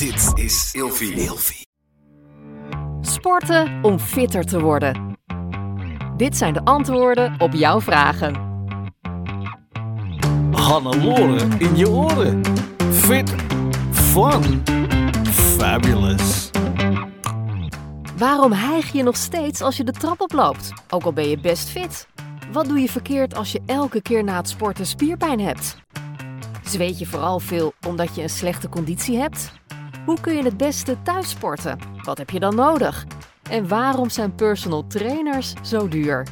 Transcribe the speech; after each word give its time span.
Dit 0.00 0.44
is 0.44 0.70
Ilfie. 0.72 1.12
Ilfie. 1.12 1.66
Sporten 3.00 3.78
om 3.82 3.98
fitter 3.98 4.44
te 4.44 4.60
worden. 4.60 5.16
Dit 6.16 6.36
zijn 6.36 6.52
de 6.52 6.64
antwoorden 6.64 7.34
op 7.38 7.52
jouw 7.52 7.80
vragen. 7.80 8.34
Hannelore 10.52 11.46
in 11.58 11.76
je 11.76 11.88
oren. 11.88 12.42
Fit, 12.90 13.34
fun, 13.92 14.62
fabulous. 15.30 16.50
Waarom 18.16 18.52
hijg 18.52 18.92
je 18.92 19.02
nog 19.02 19.16
steeds 19.16 19.60
als 19.60 19.76
je 19.76 19.84
de 19.84 19.92
trap 19.92 20.20
oploopt? 20.20 20.72
Ook 20.88 21.02
al 21.02 21.12
ben 21.12 21.28
je 21.28 21.40
best 21.40 21.68
fit. 21.68 22.06
Wat 22.52 22.66
doe 22.66 22.78
je 22.78 22.88
verkeerd 22.88 23.34
als 23.34 23.52
je 23.52 23.60
elke 23.66 24.02
keer 24.02 24.24
na 24.24 24.36
het 24.36 24.48
sporten 24.48 24.86
spierpijn 24.86 25.40
hebt? 25.40 25.76
Zweet 26.62 26.98
je 26.98 27.06
vooral 27.06 27.40
veel 27.40 27.72
omdat 27.86 28.14
je 28.14 28.22
een 28.22 28.28
slechte 28.28 28.68
conditie 28.68 29.18
hebt? 29.18 29.58
Hoe 30.10 30.20
kun 30.20 30.36
je 30.36 30.42
het 30.42 30.56
beste 30.56 31.02
thuis 31.02 31.28
sporten? 31.28 31.78
Wat 32.02 32.18
heb 32.18 32.30
je 32.30 32.40
dan 32.40 32.54
nodig? 32.54 33.06
En 33.50 33.68
waarom 33.68 34.10
zijn 34.10 34.34
personal 34.34 34.86
trainers 34.86 35.52
zo 35.62 35.88
duur? 35.88 36.26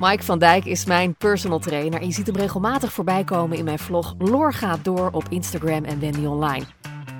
Mike 0.00 0.22
van 0.22 0.38
Dijk 0.38 0.64
is 0.64 0.84
mijn 0.84 1.14
personal 1.14 1.58
trainer 1.58 2.04
je 2.04 2.12
ziet 2.12 2.26
hem 2.26 2.36
regelmatig 2.36 2.92
voorbij 2.92 3.24
komen 3.24 3.58
in 3.58 3.64
mijn 3.64 3.78
vlog 3.78 4.14
Loor 4.18 4.52
gaat 4.52 4.84
door 4.84 5.10
op 5.10 5.24
Instagram 5.28 5.84
en 5.84 6.00
Wendy 6.00 6.24
Online. 6.24 6.64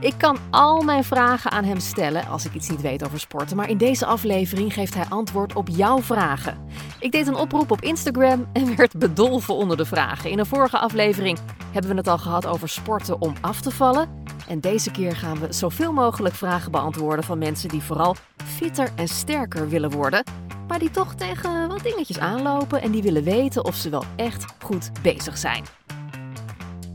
Ik 0.05 0.15
kan 0.19 0.39
al 0.51 0.83
mijn 0.83 1.05
vragen 1.05 1.51
aan 1.51 1.65
hem 1.65 1.81
stellen 1.81 2.27
als 2.27 2.45
ik 2.45 2.55
iets 2.55 2.69
niet 2.69 2.81
weet 2.81 3.05
over 3.05 3.21
sporten, 3.21 3.57
maar 3.57 3.69
in 3.69 3.77
deze 3.77 4.07
aflevering 4.07 4.73
geeft 4.73 4.95
hij 4.95 5.05
antwoord 5.09 5.55
op 5.55 5.69
jouw 5.69 6.03
vragen. 6.03 6.59
Ik 6.99 7.13
deed 7.13 7.27
een 7.27 7.35
oproep 7.35 7.71
op 7.71 7.81
Instagram 7.81 8.47
en 8.53 8.77
werd 8.77 8.99
bedolven 8.99 9.55
onder 9.55 9.77
de 9.77 9.85
vragen. 9.85 10.31
In 10.31 10.39
een 10.39 10.47
vorige 10.47 10.79
aflevering 10.79 11.39
hebben 11.73 11.91
we 11.91 11.97
het 11.97 12.09
al 12.09 12.19
gehad 12.19 12.47
over 12.47 12.69
sporten 12.69 13.21
om 13.21 13.35
af 13.41 13.61
te 13.61 13.71
vallen. 13.71 14.23
En 14.49 14.61
deze 14.61 14.91
keer 14.91 15.17
gaan 15.17 15.41
we 15.41 15.53
zoveel 15.53 15.93
mogelijk 15.93 16.35
vragen 16.35 16.71
beantwoorden 16.71 17.25
van 17.25 17.39
mensen 17.39 17.69
die 17.69 17.83
vooral 17.83 18.17
fitter 18.45 18.91
en 18.95 19.09
sterker 19.09 19.69
willen 19.69 19.91
worden, 19.91 20.25
maar 20.69 20.79
die 20.79 20.91
toch 20.91 21.15
tegen 21.15 21.69
wat 21.69 21.83
dingetjes 21.83 22.19
aanlopen 22.19 22.83
en 22.83 22.91
die 22.91 23.03
willen 23.03 23.25
weten 23.25 23.65
of 23.65 23.75
ze 23.75 23.89
wel 23.89 24.05
echt 24.17 24.45
goed 24.63 24.91
bezig 25.03 25.39
zijn. 25.39 25.65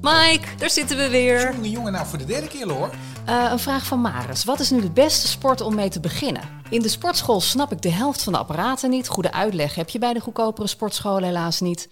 Mike, 0.01 0.47
daar 0.57 0.69
zitten 0.69 0.97
we 0.97 1.09
weer. 1.09 1.53
Jongen, 1.53 1.69
jongen, 1.69 1.91
nou 1.91 2.07
voor 2.07 2.17
de 2.17 2.25
derde 2.25 2.47
keer 2.47 2.71
hoor. 2.71 2.89
Uh, 3.29 3.47
een 3.51 3.59
vraag 3.59 3.85
van 3.85 4.01
Maris. 4.01 4.43
Wat 4.43 4.59
is 4.59 4.69
nu 4.69 4.81
de 4.81 4.89
beste 4.89 5.27
sport 5.27 5.61
om 5.61 5.75
mee 5.75 5.89
te 5.89 5.99
beginnen? 5.99 6.43
In 6.69 6.81
de 6.81 6.89
sportschool 6.89 7.41
snap 7.41 7.71
ik 7.71 7.81
de 7.81 7.91
helft 7.91 8.23
van 8.23 8.33
de 8.33 8.39
apparaten 8.39 8.89
niet. 8.89 9.07
Goede 9.07 9.31
uitleg 9.31 9.75
heb 9.75 9.89
je 9.89 9.99
bij 9.99 10.13
de 10.13 10.19
goedkopere 10.19 10.67
sportscholen 10.67 11.23
helaas 11.23 11.59
niet. 11.59 11.89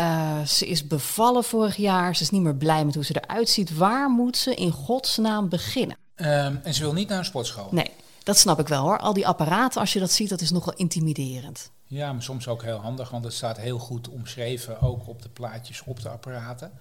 Uh, 0.00 0.42
ze 0.42 0.66
is 0.66 0.86
bevallen 0.86 1.44
vorig 1.44 1.76
jaar. 1.76 2.16
Ze 2.16 2.22
is 2.22 2.30
niet 2.30 2.42
meer 2.42 2.56
blij 2.56 2.84
met 2.84 2.94
hoe 2.94 3.04
ze 3.04 3.20
eruit 3.22 3.48
ziet. 3.48 3.76
Waar 3.76 4.10
moet 4.10 4.36
ze 4.36 4.54
in 4.54 4.70
godsnaam 4.70 5.48
beginnen? 5.48 5.96
Um, 6.16 6.60
en 6.62 6.74
ze 6.74 6.80
wil 6.82 6.92
niet 6.92 7.08
naar 7.08 7.18
een 7.18 7.24
sportschool? 7.24 7.68
Nee, 7.70 7.90
dat 8.22 8.38
snap 8.38 8.58
ik 8.58 8.68
wel 8.68 8.82
hoor. 8.82 8.98
Al 8.98 9.12
die 9.12 9.26
apparaten, 9.26 9.80
als 9.80 9.92
je 9.92 9.98
dat 9.98 10.12
ziet, 10.12 10.28
dat 10.28 10.40
is 10.40 10.50
nogal 10.50 10.74
intimiderend. 10.74 11.70
Ja, 11.86 12.12
maar 12.12 12.22
soms 12.22 12.48
ook 12.48 12.62
heel 12.62 12.78
handig, 12.78 13.10
want 13.10 13.24
het 13.24 13.32
staat 13.32 13.56
heel 13.56 13.78
goed 13.78 14.08
omschreven, 14.08 14.80
ook 14.80 15.08
op 15.08 15.22
de 15.22 15.28
plaatjes 15.28 15.82
op 15.84 16.02
de 16.02 16.08
apparaten. 16.08 16.72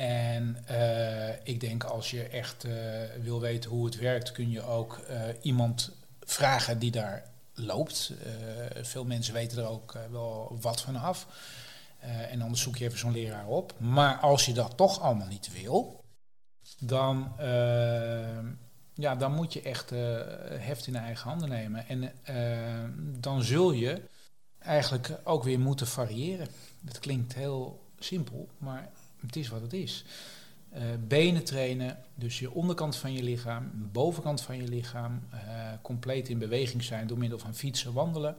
En 0.00 0.56
uh, 0.70 1.28
ik 1.42 1.60
denk 1.60 1.84
als 1.84 2.10
je 2.10 2.22
echt 2.22 2.64
uh, 2.64 2.72
wil 3.22 3.40
weten 3.40 3.70
hoe 3.70 3.84
het 3.84 3.96
werkt, 3.96 4.32
kun 4.32 4.50
je 4.50 4.62
ook 4.62 5.00
uh, 5.10 5.22
iemand 5.40 5.92
vragen 6.20 6.78
die 6.78 6.90
daar 6.90 7.24
loopt. 7.54 8.12
veel 8.82 9.04
mensen 9.04 9.34
weten 9.34 9.58
er 9.58 9.68
ook 9.68 9.98
wel 10.10 10.58
wat 10.60 10.80
van 10.80 10.96
af. 10.96 11.26
en 12.30 12.42
anders 12.42 12.62
zoek 12.62 12.76
je 12.76 12.84
even 12.84 12.98
zo'n 12.98 13.12
leraar 13.12 13.46
op. 13.46 13.74
Maar 13.78 14.16
als 14.16 14.46
je 14.46 14.52
dat 14.52 14.76
toch 14.76 15.00
allemaal 15.00 15.26
niet 15.26 15.62
wil, 15.62 16.04
dan, 16.78 17.32
ja, 18.94 19.14
dan 19.18 19.32
moet 19.34 19.52
je 19.52 19.62
echt 19.62 19.90
heft 20.60 20.86
in 20.86 20.96
eigen 20.96 21.28
handen 21.28 21.48
nemen. 21.48 21.86
En 21.88 22.12
dan 23.20 23.42
zul 23.42 23.72
je 23.72 24.02
eigenlijk 24.58 25.18
ook 25.24 25.44
weer 25.44 25.60
moeten 25.60 25.86
variëren. 25.86 26.48
Dat 26.80 26.98
klinkt 26.98 27.34
heel 27.34 27.90
simpel, 27.98 28.48
maar 28.58 28.90
het 29.26 29.36
is 29.36 29.48
wat 29.48 29.60
het 29.60 29.72
is. 29.72 30.04
Uh, 30.74 30.82
benen 31.06 31.44
trainen, 31.44 31.98
dus 32.14 32.38
je 32.38 32.50
onderkant 32.50 32.96
van 32.96 33.12
je 33.12 33.22
lichaam, 33.22 33.70
bovenkant 33.92 34.40
van 34.40 34.56
je 34.56 34.68
lichaam, 34.68 35.22
uh, 35.34 35.40
compleet 35.82 36.28
in 36.28 36.38
beweging 36.38 36.82
zijn 36.82 37.06
door 37.06 37.18
middel 37.18 37.38
van 37.38 37.54
fietsen, 37.54 37.92
wandelen. 37.92 38.36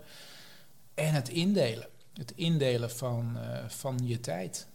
En 0.93 1.13
het 1.13 1.29
indelen. 1.29 1.87
Het 2.13 2.33
indelen 2.35 2.91
van, 2.91 3.37
uh, 3.37 3.57
van 3.67 3.99
je 4.03 4.19
tijd. 4.19 4.67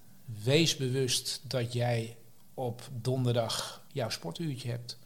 Wees 0.43 0.77
bewust 0.77 1.41
dat 1.43 1.73
jij 1.73 2.17
op 2.55 2.83
donderdag 2.93 3.85
jouw 3.93 4.11
sportuurtje 4.11 4.71
hebt. 4.71 4.99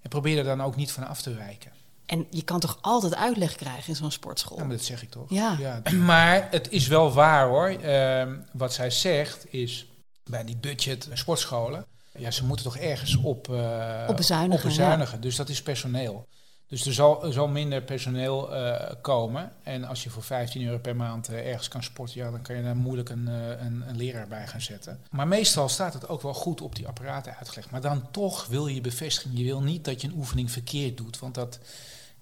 En 0.00 0.08
probeer 0.08 0.38
er 0.38 0.44
dan 0.44 0.62
ook 0.62 0.76
niet 0.76 0.92
van 0.92 1.06
af 1.06 1.22
te 1.22 1.34
wijken. 1.34 1.72
En 2.06 2.26
je 2.30 2.42
kan 2.42 2.60
toch 2.60 2.78
altijd 2.80 3.14
uitleg 3.14 3.56
krijgen 3.56 3.88
in 3.88 3.96
zo'n 3.96 4.10
sportschool? 4.10 4.56
Ja, 4.56 4.64
maar 4.64 4.76
dat 4.76 4.84
zeg 4.84 5.02
ik 5.02 5.10
toch. 5.10 5.30
Ja. 5.30 5.56
ja. 5.58 5.82
Maar 6.12 6.48
het 6.50 6.70
is 6.70 6.86
wel 6.86 7.12
waar 7.12 7.48
hoor. 7.48 7.68
Ehm, 7.68 8.36
wat 8.52 8.72
zij 8.72 8.90
zegt 8.90 9.52
is 9.52 9.86
bij 10.28 10.44
die 10.44 10.56
budget 10.56 11.08
sportscholen. 11.12 11.84
Ja, 12.16 12.30
ze 12.30 12.44
moeten 12.44 12.64
toch 12.64 12.76
ergens 12.76 13.16
op, 13.16 13.48
uh, 13.48 14.04
op 14.08 14.16
bezuinigen. 14.16 14.64
Op 14.64 14.70
bezuinigen. 14.70 15.20
Dus 15.20 15.36
dat 15.36 15.48
is 15.48 15.62
personeel. 15.62 16.26
Dus 16.68 16.86
er 16.86 16.92
zal, 16.92 17.24
er 17.24 17.32
zal 17.32 17.48
minder 17.48 17.82
personeel 17.82 18.54
uh, 18.54 18.90
komen. 19.02 19.52
En 19.62 19.84
als 19.84 20.02
je 20.02 20.10
voor 20.10 20.22
15 20.22 20.64
euro 20.64 20.78
per 20.78 20.96
maand 20.96 21.30
uh, 21.30 21.48
ergens 21.48 21.68
kan 21.68 21.82
sporten, 21.82 22.20
ja, 22.20 22.30
dan 22.30 22.42
kan 22.42 22.56
je 22.56 22.62
daar 22.62 22.76
moeilijk 22.76 23.08
een, 23.08 23.26
een, 23.26 23.88
een, 23.88 23.96
leraar 23.96 24.28
bij 24.28 24.46
gaan 24.46 24.60
zetten. 24.60 25.00
Maar 25.10 25.28
meestal 25.28 25.68
staat 25.68 25.94
het 25.94 26.08
ook 26.08 26.22
wel 26.22 26.34
goed 26.34 26.60
op 26.60 26.76
die 26.76 26.86
apparaten 26.86 27.36
uitgelegd. 27.36 27.70
Maar 27.70 27.80
dan 27.80 28.10
toch 28.10 28.46
wil 28.46 28.66
je 28.66 28.80
bevestiging. 28.80 29.38
Je 29.38 29.44
wil 29.44 29.62
niet 29.62 29.84
dat 29.84 30.00
je 30.00 30.08
een 30.08 30.16
oefening 30.16 30.50
verkeerd 30.50 30.96
doet. 30.96 31.18
Want 31.18 31.34
dat, 31.34 31.58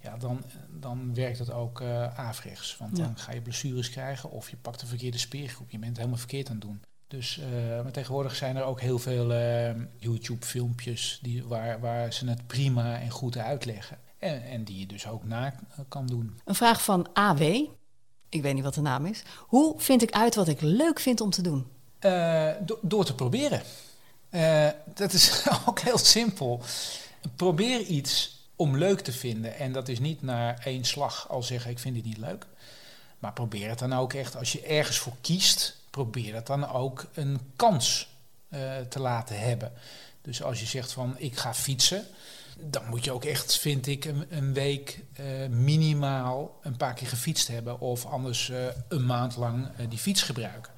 ja, 0.02 0.16
dan, 0.16 0.44
dan 0.68 1.14
werkt 1.14 1.38
het 1.38 1.52
ook 1.52 1.80
uh, 1.80 2.18
averechts. 2.18 2.76
Want 2.78 2.96
ja. 2.96 3.04
dan 3.04 3.18
ga 3.18 3.32
je 3.32 3.40
blessures 3.40 3.90
krijgen 3.90 4.30
of 4.30 4.50
je 4.50 4.56
pakt 4.56 4.80
de 4.80 4.86
verkeerde 4.86 5.18
speergroep. 5.18 5.70
Je 5.70 5.78
bent 5.78 5.88
het 5.88 5.96
helemaal 5.96 6.18
verkeerd 6.18 6.48
aan 6.48 6.54
het 6.54 6.64
doen. 6.64 6.80
Dus 7.08 7.38
uh, 7.38 7.82
maar 7.82 7.92
tegenwoordig 7.92 8.36
zijn 8.36 8.56
er 8.56 8.64
ook 8.64 8.80
heel 8.80 8.98
veel 8.98 9.32
uh, 9.32 9.70
YouTube-filmpjes 9.98 11.20
waar, 11.44 11.80
waar 11.80 12.12
ze 12.12 12.28
het 12.28 12.46
prima 12.46 13.00
en 13.00 13.10
goed 13.10 13.36
uitleggen. 13.36 13.98
En, 14.18 14.44
en 14.44 14.64
die 14.64 14.78
je 14.78 14.86
dus 14.86 15.06
ook 15.06 15.24
na 15.24 15.54
kan 15.88 16.06
doen. 16.06 16.40
Een 16.44 16.54
vraag 16.54 16.82
van 16.82 17.06
AW. 17.12 17.42
Ik 18.28 18.42
weet 18.42 18.54
niet 18.54 18.64
wat 18.64 18.74
de 18.74 18.80
naam 18.80 19.06
is. 19.06 19.22
Hoe 19.38 19.74
vind 19.80 20.02
ik 20.02 20.10
uit 20.10 20.34
wat 20.34 20.48
ik 20.48 20.60
leuk 20.60 21.00
vind 21.00 21.20
om 21.20 21.30
te 21.30 21.42
doen? 21.42 21.66
Uh, 22.00 22.50
do 22.60 22.78
door 22.82 23.04
te 23.04 23.14
proberen. 23.14 23.62
dat 24.94 25.12
is 25.12 25.46
ook 25.66 25.80
heel 25.80 25.98
simpel. 25.98 26.62
Probeer 27.36 27.80
iets 27.80 28.36
om 28.56 28.76
leuk 28.76 29.00
te 29.00 29.12
vinden. 29.12 29.56
En 29.56 29.72
dat 29.72 29.88
is 29.88 29.98
niet 29.98 30.22
naar 30.22 30.60
één 30.64 30.84
slag 30.84 31.28
al 31.28 31.42
zeggen 31.42 31.70
ik 31.70 31.78
vind 31.78 31.94
dit 31.94 32.04
niet 32.04 32.18
leuk. 32.18 32.46
Maar 33.18 33.32
probeer 33.32 33.68
het 33.68 33.78
dan 33.78 33.92
ook 33.92 34.12
echt. 34.12 34.36
Als 34.36 34.52
je 34.52 34.62
ergens 34.62 34.98
voor 34.98 35.16
kiest, 35.20 35.76
probeer 35.96 36.34
het 36.34 36.46
dan 36.46 36.68
ook 36.68 37.06
een 37.14 37.40
kans 37.56 38.08
uh, 38.48 38.76
te 38.78 39.00
laten 39.00 39.40
hebben. 39.40 39.72
Dus 40.22 40.42
als 40.42 40.60
je 40.60 40.66
zegt 40.66 40.92
van 40.92 41.14
ik 41.18 41.36
ga 41.36 41.54
fietsen, 41.54 42.04
dan 42.60 42.88
moet 42.88 43.04
je 43.04 43.12
ook 43.12 43.24
echt, 43.24 43.58
vind 43.58 43.86
ik, 43.86 44.04
een, 44.04 44.26
een 44.28 44.52
week 44.52 45.04
uh, 45.20 45.48
minimaal 45.48 46.58
een 46.62 46.76
paar 46.76 46.94
keer 46.94 47.08
gefietst 47.08 47.48
hebben. 47.48 47.80
Of 47.80 48.06
anders 48.06 48.48
uh, 48.48 48.66
een 48.88 49.06
maand 49.06 49.36
lang 49.36 49.68
die 49.88 49.98
fiets 49.98 50.22
gebruiken. 50.22 50.72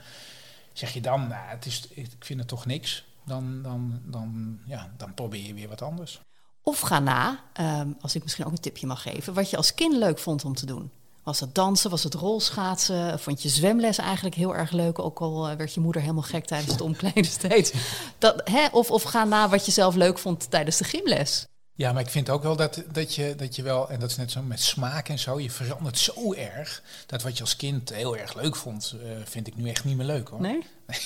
Zeg 0.72 0.92
je 0.92 1.00
dan, 1.00 1.28
nou, 1.28 1.48
het 1.48 1.66
is, 1.66 1.88
ik 1.88 2.10
vind 2.18 2.38
het 2.38 2.48
toch 2.48 2.66
niks, 2.66 3.04
dan, 3.24 3.62
dan, 3.62 4.00
dan, 4.04 4.58
ja, 4.66 4.92
dan 4.96 5.14
probeer 5.14 5.46
je 5.46 5.54
weer 5.54 5.68
wat 5.68 5.82
anders. 5.82 6.20
Of 6.62 6.80
ga 6.80 6.98
na, 6.98 7.44
um, 7.60 7.96
als 8.00 8.14
ik 8.14 8.22
misschien 8.22 8.44
ook 8.44 8.52
een 8.52 8.60
tipje 8.60 8.86
mag 8.86 9.02
geven, 9.02 9.34
wat 9.34 9.50
je 9.50 9.56
als 9.56 9.74
kind 9.74 9.96
leuk 9.96 10.18
vond 10.18 10.44
om 10.44 10.54
te 10.54 10.66
doen. 10.66 10.90
Was 11.28 11.40
het 11.40 11.54
dansen, 11.54 11.90
was 11.90 12.02
het 12.02 12.14
rolschaatsen? 12.14 13.18
Vond 13.18 13.42
je 13.42 13.48
zwemles 13.48 13.98
eigenlijk 13.98 14.34
heel 14.34 14.56
erg 14.56 14.70
leuk? 14.70 14.98
Ook 14.98 15.18
al 15.18 15.56
werd 15.56 15.74
je 15.74 15.80
moeder 15.80 16.00
helemaal 16.00 16.22
gek 16.22 16.44
tijdens 16.44 16.72
het 16.72 16.80
omkleden 16.80 17.24
steeds. 17.24 17.72
Dat, 18.18 18.40
hè? 18.44 18.66
Of, 18.72 18.90
of 18.90 19.02
ga 19.02 19.24
na 19.24 19.48
wat 19.48 19.66
je 19.66 19.72
zelf 19.72 19.94
leuk 19.94 20.18
vond 20.18 20.50
tijdens 20.50 20.76
de 20.76 20.84
gymles. 20.84 21.46
Ja, 21.74 21.92
maar 21.92 22.02
ik 22.02 22.10
vind 22.10 22.30
ook 22.30 22.42
wel 22.42 22.56
dat, 22.56 22.82
dat, 22.92 23.14
je, 23.14 23.34
dat 23.36 23.56
je 23.56 23.62
wel, 23.62 23.90
en 23.90 24.00
dat 24.00 24.10
is 24.10 24.16
net 24.16 24.30
zo 24.30 24.42
met 24.42 24.62
smaak 24.62 25.08
en 25.08 25.18
zo, 25.18 25.40
je 25.40 25.50
verandert 25.50 25.98
zo 25.98 26.34
erg. 26.34 26.82
Dat 27.06 27.22
wat 27.22 27.36
je 27.36 27.40
als 27.40 27.56
kind 27.56 27.94
heel 27.94 28.16
erg 28.16 28.34
leuk 28.34 28.56
vond, 28.56 28.94
uh, 28.94 29.10
vind 29.24 29.46
ik 29.46 29.56
nu 29.56 29.68
echt 29.68 29.84
niet 29.84 29.96
meer 29.96 30.06
leuk 30.06 30.28
hoor. 30.28 30.40
Nee? 30.40 30.66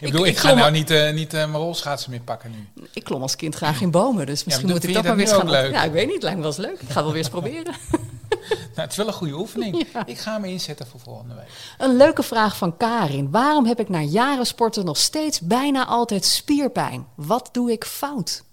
bedoel, 0.10 0.26
ik, 0.26 0.32
ik 0.32 0.38
ga 0.38 0.54
nou 0.54 0.70
niet, 0.70 0.90
uh, 0.90 1.12
niet 1.12 1.34
uh, 1.34 1.40
mijn 1.40 1.62
rolschaatsen 1.62 2.10
meer 2.10 2.20
pakken 2.20 2.50
nu. 2.50 2.84
Ik 2.92 3.04
klom 3.04 3.22
als 3.22 3.36
kind 3.36 3.54
graag 3.54 3.80
in 3.80 3.90
bomen, 3.90 4.26
dus 4.26 4.44
misschien 4.44 4.68
ja, 4.68 4.74
moet 4.74 4.84
ik 4.84 4.94
dat 4.94 5.04
maar 5.04 5.16
weer 5.16 5.28
gaan. 5.28 5.50
Leuk? 5.50 5.72
Ja, 5.72 5.84
ik 5.84 5.92
weet 5.92 6.06
niet, 6.06 6.22
lijkt 6.22 6.36
me 6.36 6.42
wel 6.42 6.52
eens 6.52 6.66
leuk. 6.66 6.80
Ik 6.80 6.90
ga 6.90 7.02
wel 7.02 7.12
weer 7.12 7.18
eens 7.18 7.28
proberen. 7.28 7.74
nou, 8.48 8.80
het 8.80 8.90
is 8.90 8.96
wel 8.96 9.06
een 9.06 9.12
goede 9.12 9.34
oefening. 9.34 9.72
Ja. 9.92 10.06
Ik 10.06 10.18
ga 10.18 10.38
me 10.38 10.48
inzetten 10.48 10.86
voor 10.86 11.00
volgende 11.00 11.34
week. 11.34 11.48
Een 11.78 11.96
leuke 11.96 12.22
vraag 12.22 12.56
van 12.56 12.76
Karin. 12.76 13.30
Waarom 13.30 13.66
heb 13.66 13.80
ik 13.80 13.88
na 13.88 14.00
jaren 14.00 14.46
sporten 14.46 14.84
nog 14.84 14.96
steeds 14.96 15.40
bijna 15.40 15.86
altijd 15.86 16.24
spierpijn? 16.24 17.06
Wat 17.14 17.48
doe 17.52 17.72
ik 17.72 17.84
fout? 17.84 18.44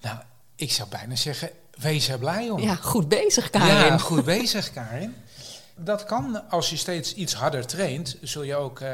Nou, 0.00 0.16
ik 0.56 0.72
zou 0.72 0.88
bijna 0.88 1.16
zeggen, 1.16 1.50
wees 1.78 2.08
er 2.08 2.18
blij 2.18 2.50
om. 2.50 2.60
Ja, 2.60 2.74
goed 2.74 3.08
bezig, 3.08 3.50
Karin. 3.50 3.74
Ja, 3.74 3.98
goed 4.10 4.24
bezig, 4.24 4.72
Karin. 4.72 5.14
Dat 5.76 6.04
kan, 6.04 6.50
als 6.50 6.70
je 6.70 6.76
steeds 6.76 7.14
iets 7.14 7.34
harder 7.34 7.66
traint, 7.66 8.16
zul 8.22 8.42
je 8.42 8.56
ook 8.56 8.80
uh, 8.80 8.88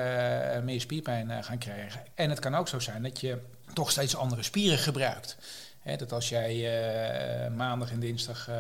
meer 0.63 0.81
spierpijn 0.81 1.31
uh, 1.31 1.37
gaan 1.41 1.59
krijgen. 1.59 2.01
En 2.15 2.31
het 2.31 2.39
kan 2.39 2.55
ook 2.55 2.69
zo 2.69 2.79
zijn 2.79 3.03
dat 3.03 3.21
je 3.21 3.39
toch 3.73 3.91
steeds 3.91 4.17
andere 4.17 4.43
spieren 4.43 4.79
gebruikt. 4.79 5.37
Dat 5.99 6.13
als 6.13 6.29
jij 6.29 6.81
eh, 7.45 7.51
maandag 7.57 7.91
en 7.91 8.01
dinsdag 8.01 8.49
eh, 8.49 8.57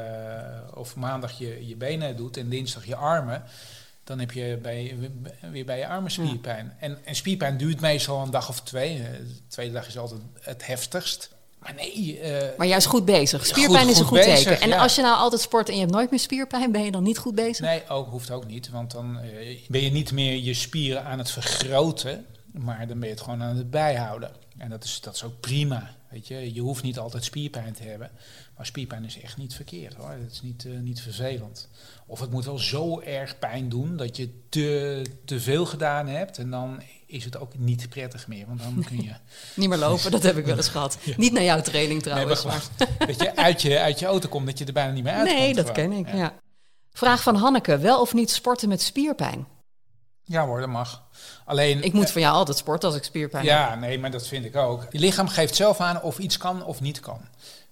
of 0.75 0.97
maandag 0.97 1.39
je, 1.39 1.67
je 1.67 1.77
benen 1.77 2.17
doet 2.17 2.37
en 2.37 2.49
dinsdag 2.49 2.87
je 2.87 2.97
armen, 2.97 3.43
dan 4.05 4.19
heb 4.19 4.31
je 4.33 4.59
bij, 4.63 4.97
weer 5.51 5.65
bij 5.65 5.79
je 5.79 5.87
armen 5.87 6.11
spierpijn. 6.11 6.77
En, 6.79 6.99
en 7.05 7.15
spierpijn 7.15 7.57
duurt 7.57 7.81
meestal 7.81 8.23
een 8.23 8.31
dag 8.31 8.49
of 8.49 8.61
twee. 8.61 8.97
Eh, 8.99 9.03
De 9.13 9.47
tweede 9.49 9.73
dag 9.73 9.87
is 9.87 9.99
altijd 9.99 10.21
het 10.41 10.67
heftigst. 10.67 11.31
Maar 11.59 11.75
nee. 11.75 12.19
eh, 12.21 12.59
Maar 12.59 12.67
juist 12.67 12.87
goed 12.87 13.05
bezig. 13.05 13.47
Spierpijn 13.47 13.81
Goed- 13.83 13.91
is 13.91 13.99
een 13.99 14.05
goed 14.05 14.19
goed 14.19 14.27
bezig, 14.27 14.45
teken. 14.49 14.61
En 14.61 14.69
ja. 14.69 14.79
als 14.79 14.95
je 14.95 15.03
nou 15.03 15.17
altijd 15.17 15.41
sport 15.41 15.69
en 15.69 15.75
je 15.75 15.81
hebt 15.81 15.93
nooit 15.93 16.11
meer 16.11 16.21
spierpijn, 16.21 16.73
ben 16.73 16.85
je 16.85 16.91
dan 16.91 17.03
niet 17.03 17.19
goed 17.19 17.35
bezig? 17.35 17.67
Nee, 17.67 17.89
ook, 17.89 18.11
hoeft 18.11 18.31
ook 18.31 18.47
niet. 18.47 18.71
Want 18.71 18.91
dan 18.91 19.19
ben 19.69 19.81
je 19.81 19.91
niet 19.91 20.13
meer 20.13 20.37
je 20.37 20.55
spieren 20.55 21.05
aan 21.05 21.19
het 21.19 21.31
vergroten. 21.31 22.27
Maar 22.53 22.87
dan 22.87 22.99
ben 22.99 23.09
je 23.09 23.15
het 23.15 23.23
gewoon 23.25 23.43
aan 23.43 23.57
het 23.57 23.71
bijhouden. 23.71 24.31
En 24.59 24.71
dat 24.71 24.85
is, 24.85 25.01
dat 25.01 25.15
is 25.15 25.25
ook 25.25 25.41
prima. 25.41 25.91
Weet 26.11 26.29
je? 26.29 26.55
je 26.55 26.61
hoeft 26.61 26.83
niet 26.83 26.99
altijd 26.99 27.25
spierpijn 27.25 27.73
te 27.73 27.83
hebben. 27.83 28.11
Maar 28.57 28.67
spierpijn 28.67 29.05
is 29.05 29.21
echt 29.21 29.37
niet 29.37 29.55
verkeerd 29.55 29.95
hoor. 29.95 30.11
Het 30.11 30.33
is 30.33 30.43
niet, 30.43 30.65
eh, 30.65 30.73
niet 30.79 31.01
vervelend. 31.01 31.69
Of 32.07 32.21
het 32.21 32.31
moet 32.31 32.45
wel 32.45 32.59
zo 32.59 33.01
erg 33.01 33.39
pijn 33.39 33.69
doen 33.69 33.97
dat 33.97 34.17
je 34.17 34.31
te, 34.49 35.03
te 35.25 35.41
veel 35.41 35.67
gedaan 35.67 36.07
hebt. 36.07 36.39
En 36.39 36.51
dan 36.51 36.83
is 37.07 37.25
het 37.25 37.39
ook 37.39 37.59
niet 37.59 37.89
prettig 37.89 38.29
meer. 38.29 38.47
Want 38.47 38.61
dan 38.63 38.85
kun 38.87 39.03
je 39.03 39.13
Niet 39.61 39.69
meer 39.69 39.79
lopen, 39.79 40.11
dat 40.11 40.23
heb 40.23 40.37
ik 40.37 40.45
wel 40.47 40.57
eens 40.57 40.69
gehad. 40.79 40.99
Niet 41.17 41.33
naar 41.33 41.43
jouw 41.43 41.61
training 41.61 42.05
Nee, 42.05 42.15
maar 42.25 42.37
trouwens. 42.37 42.69
gewoon 42.77 43.07
dat 43.07 43.21
je 43.21 43.37
uit, 43.37 43.63
je 43.63 43.79
uit 43.79 43.99
je 43.99 44.07
auto 44.07 44.29
komt, 44.29 44.47
dat 44.47 44.59
je 44.59 44.65
er 44.65 44.73
bijna 44.73 44.93
niet 44.93 45.05
meer 45.05 45.13
uitkomt. 45.13 45.39
nee, 45.39 45.55
dat 45.55 45.73
ken 45.73 45.93
ik. 45.93 46.07
Ja. 46.09 46.17
Ja. 46.17 46.35
Vraag 46.93 47.23
van 47.23 47.35
Hanneke: 47.35 47.79
wel 47.79 48.01
of 48.01 48.15
niet 48.15 48.31
sporten 48.31 48.69
met 48.69 48.83
spierpijn? 48.83 49.47
Ja 50.31 50.47
hoor, 50.47 50.61
dat 50.61 50.69
mag. 50.69 51.03
Alleen, 51.45 51.83
Ik 51.83 51.93
moet 51.93 52.11
van 52.11 52.21
jou 52.21 52.35
altijd 52.35 52.57
sporten 52.57 52.89
als 52.89 52.99
ik 52.99 53.05
spierpijn 53.05 53.47
heb. 53.47 53.53
Ja, 53.53 53.75
nee, 53.75 53.99
maar 53.99 54.11
dat 54.11 54.27
vind 54.27 54.45
ik 54.45 54.57
ook. 54.57 54.87
Je 54.91 54.99
lichaam 54.99 55.29
geeft 55.29 55.57
zelf 55.57 55.81
aan 55.81 56.03
of 56.03 56.19
iets 56.19 56.37
kan 56.37 56.65
of 56.65 56.81
niet 56.81 57.01
kan. 57.01 57.21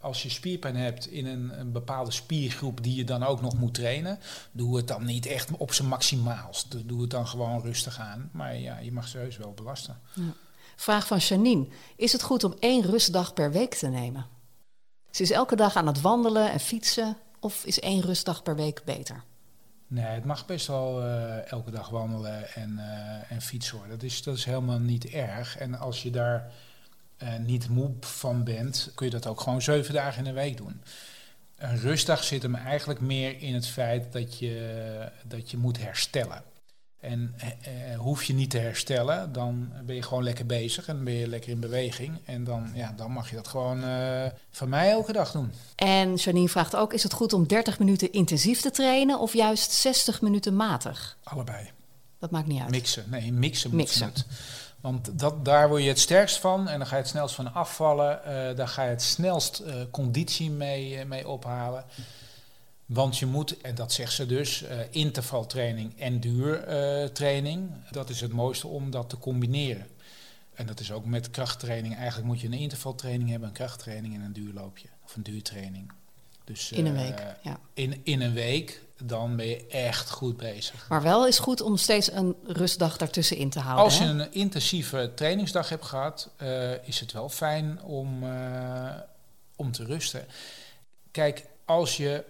Als 0.00 0.22
je 0.22 0.30
spierpijn 0.30 0.76
hebt 0.76 1.06
in 1.06 1.26
een, 1.26 1.60
een 1.60 1.72
bepaalde 1.72 2.10
spiergroep 2.10 2.82
die 2.82 2.94
je 2.96 3.04
dan 3.04 3.22
ook 3.22 3.40
nog 3.40 3.58
moet 3.58 3.74
trainen, 3.74 4.18
doe 4.52 4.76
het 4.76 4.88
dan 4.88 5.04
niet 5.04 5.26
echt 5.26 5.50
op 5.56 5.72
zijn 5.72 5.88
maximaalst. 5.88 6.88
Doe 6.88 7.00
het 7.00 7.10
dan 7.10 7.26
gewoon 7.26 7.60
rustig 7.62 7.98
aan. 7.98 8.30
Maar 8.32 8.56
ja, 8.56 8.78
je 8.78 8.92
mag 8.92 9.08
serieus 9.08 9.36
wel 9.36 9.52
belasten. 9.52 10.00
Vraag 10.76 11.06
van 11.06 11.18
Janine: 11.18 11.66
Is 11.96 12.12
het 12.12 12.22
goed 12.22 12.44
om 12.44 12.54
één 12.58 12.82
rustdag 12.82 13.34
per 13.34 13.52
week 13.52 13.74
te 13.74 13.86
nemen? 13.86 14.26
Ze 15.10 15.22
is 15.22 15.30
elke 15.30 15.56
dag 15.56 15.76
aan 15.76 15.86
het 15.86 16.00
wandelen 16.00 16.50
en 16.50 16.60
fietsen. 16.60 17.16
Of 17.40 17.64
is 17.64 17.80
één 17.80 18.00
rustdag 18.00 18.42
per 18.42 18.56
week 18.56 18.82
beter? 18.84 19.24
Nee, 19.90 20.04
het 20.04 20.24
mag 20.24 20.46
best 20.46 20.66
wel 20.66 21.02
eh, 21.02 21.52
elke 21.52 21.70
dag 21.70 21.88
wandelen 21.88 22.54
en, 22.54 22.78
eh, 22.78 23.32
en 23.32 23.42
fietsen 23.42 23.78
hoor. 23.78 23.88
Dat 23.88 24.02
is, 24.02 24.22
dat 24.22 24.36
is 24.36 24.44
helemaal 24.44 24.78
niet 24.78 25.04
erg. 25.04 25.58
En 25.58 25.74
als 25.74 26.02
je 26.02 26.10
daar 26.10 26.52
eh, 27.16 27.36
niet 27.36 27.68
moe 27.68 27.90
van 28.00 28.44
bent, 28.44 28.90
kun 28.94 29.06
je 29.06 29.12
dat 29.12 29.26
ook 29.26 29.40
gewoon 29.40 29.62
zeven 29.62 29.94
dagen 29.94 30.18
in 30.18 30.24
de 30.24 30.40
week 30.40 30.56
doen. 30.56 30.82
Een 31.56 31.78
rustdag 31.78 32.24
zit 32.24 32.42
hem 32.42 32.54
eigenlijk 32.54 33.00
meer 33.00 33.42
in 33.42 33.54
het 33.54 33.66
feit 33.66 34.12
dat 34.12 34.38
je, 34.38 35.08
dat 35.24 35.50
je 35.50 35.56
moet 35.56 35.78
herstellen. 35.78 36.42
En 37.00 37.34
eh, 37.36 37.92
eh, 37.92 37.98
hoef 37.98 38.24
je 38.24 38.34
niet 38.34 38.50
te 38.50 38.58
herstellen, 38.58 39.32
dan 39.32 39.72
ben 39.84 39.94
je 39.94 40.02
gewoon 40.02 40.22
lekker 40.22 40.46
bezig 40.46 40.88
en 40.88 41.04
ben 41.04 41.14
je 41.14 41.28
lekker 41.28 41.50
in 41.50 41.60
beweging. 41.60 42.18
En 42.24 42.44
dan, 42.44 42.70
ja, 42.74 42.92
dan 42.96 43.10
mag 43.10 43.30
je 43.30 43.36
dat 43.36 43.48
gewoon 43.48 43.84
eh, 43.84 44.26
van 44.50 44.68
mij 44.68 44.90
elke 44.90 45.12
dag 45.12 45.30
doen. 45.32 45.52
En 45.76 46.14
Janine 46.14 46.48
vraagt 46.48 46.76
ook: 46.76 46.92
Is 46.92 47.02
het 47.02 47.12
goed 47.12 47.32
om 47.32 47.46
30 47.46 47.78
minuten 47.78 48.12
intensief 48.12 48.60
te 48.60 48.70
trainen 48.70 49.18
of 49.18 49.32
juist 49.32 49.70
60 49.70 50.20
minuten 50.20 50.56
matig? 50.56 51.16
Allebei. 51.22 51.70
Dat 52.18 52.30
maakt 52.30 52.46
niet 52.46 52.60
uit. 52.60 52.70
Mixen. 52.70 53.04
Nee, 53.10 53.32
mixen 53.32 53.70
moet 53.70 53.78
Mixen. 53.78 54.06
het. 54.06 54.26
Want 54.80 55.18
dat, 55.18 55.44
daar 55.44 55.68
word 55.68 55.82
je 55.82 55.88
het 55.88 55.98
sterkst 55.98 56.36
van 56.38 56.68
en 56.68 56.78
dan 56.78 56.86
ga 56.86 56.96
je 56.96 57.02
het 57.02 57.10
snelst 57.10 57.34
van 57.34 57.54
afvallen. 57.54 58.24
eh 58.24 58.56
daar 58.56 58.68
ga 58.68 58.82
je 58.82 58.90
het 58.90 59.02
snelst 59.02 59.62
conditie 59.90 60.50
mee, 60.50 61.04
mee 61.04 61.28
ophalen. 61.28 61.84
Want 62.88 63.18
je 63.18 63.26
moet, 63.26 63.60
en 63.60 63.74
dat 63.74 63.92
zegt 63.92 64.12
ze 64.12 64.26
dus, 64.26 64.62
eh, 64.62 64.78
intervaltraining 64.90 65.98
en 65.98 66.20
duurtraining. 66.20 67.70
dat 67.90 68.10
is 68.10 68.20
het 68.20 68.32
mooiste 68.32 68.66
om 68.66 68.90
dat 68.90 69.08
te 69.08 69.18
combineren. 69.18 69.86
En 70.54 70.66
dat 70.66 70.80
is 70.80 70.92
ook 70.92 71.04
met 71.04 71.30
krachttraining. 71.30 71.96
Eigenlijk 71.96 72.26
moet 72.26 72.40
je 72.40 72.46
een 72.46 72.52
intervaltraining 72.52 73.30
hebben, 73.30 73.48
een 73.48 73.54
krachttraining 73.54 74.14
en 74.14 74.20
een 74.20 74.32
duurloopje. 74.32 74.88
Of 75.04 75.16
een 75.16 75.22
duurtraining. 75.22 75.92
Dus, 76.44 76.72
In 76.72 76.86
een 76.86 76.96
eh, 76.96 77.02
week. 77.02 77.22
Ja. 77.42 77.60
in, 77.74 78.00
in 78.02 78.20
een 78.20 78.32
week, 78.32 78.82
dan 79.02 79.36
ben 79.36 79.46
je 79.46 79.66
echt 79.66 80.10
goed 80.10 80.36
bezig. 80.36 80.88
Maar 80.88 81.02
wel 81.02 81.26
is 81.26 81.38
goed 81.38 81.60
om 81.60 81.76
steeds 81.76 82.12
een 82.12 82.36
rustdag 82.44 82.96
daartussenin 82.96 83.50
te 83.50 83.60
houden. 83.60 83.84
Als 83.84 83.98
je 83.98 84.04
hè? 84.04 84.10
een 84.10 84.32
intensieve 84.32 85.12
trainingsdag 85.14 85.68
hebt 85.68 85.84
gehad, 85.84 86.30
eh, 86.36 86.86
is 86.86 87.00
het 87.00 87.12
wel 87.12 87.28
fijn 87.28 87.82
om, 87.82 88.24
om 89.56 89.72
te 89.72 89.84
rusten. 89.84 90.26
Kijk, 91.10 91.46
als 91.64 91.96
je 91.96 92.24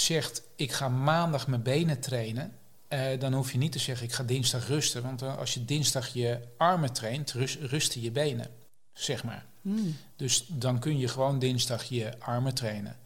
zegt 0.00 0.42
ik 0.56 0.72
ga 0.72 0.88
maandag 0.88 1.46
mijn 1.46 1.62
benen 1.62 2.00
trainen, 2.00 2.52
eh, 2.88 3.20
dan 3.20 3.32
hoef 3.32 3.52
je 3.52 3.58
niet 3.58 3.72
te 3.72 3.78
zeggen 3.78 4.06
ik 4.06 4.12
ga 4.12 4.22
dinsdag 4.22 4.68
rusten. 4.68 5.02
Want 5.02 5.22
eh, 5.22 5.38
als 5.38 5.54
je 5.54 5.64
dinsdag 5.64 6.08
je 6.08 6.38
armen 6.56 6.92
traint, 6.92 7.32
rus- 7.32 7.58
rusten 7.58 8.00
je 8.00 8.10
benen, 8.10 8.50
zeg 8.92 9.24
maar. 9.24 9.44
Hmm. 9.62 9.96
Dus 10.16 10.44
dan 10.48 10.78
kun 10.78 10.98
je 10.98 11.08
gewoon 11.08 11.38
dinsdag 11.38 11.84
je 11.84 12.12
armen 12.18 12.54
trainen. 12.54 12.96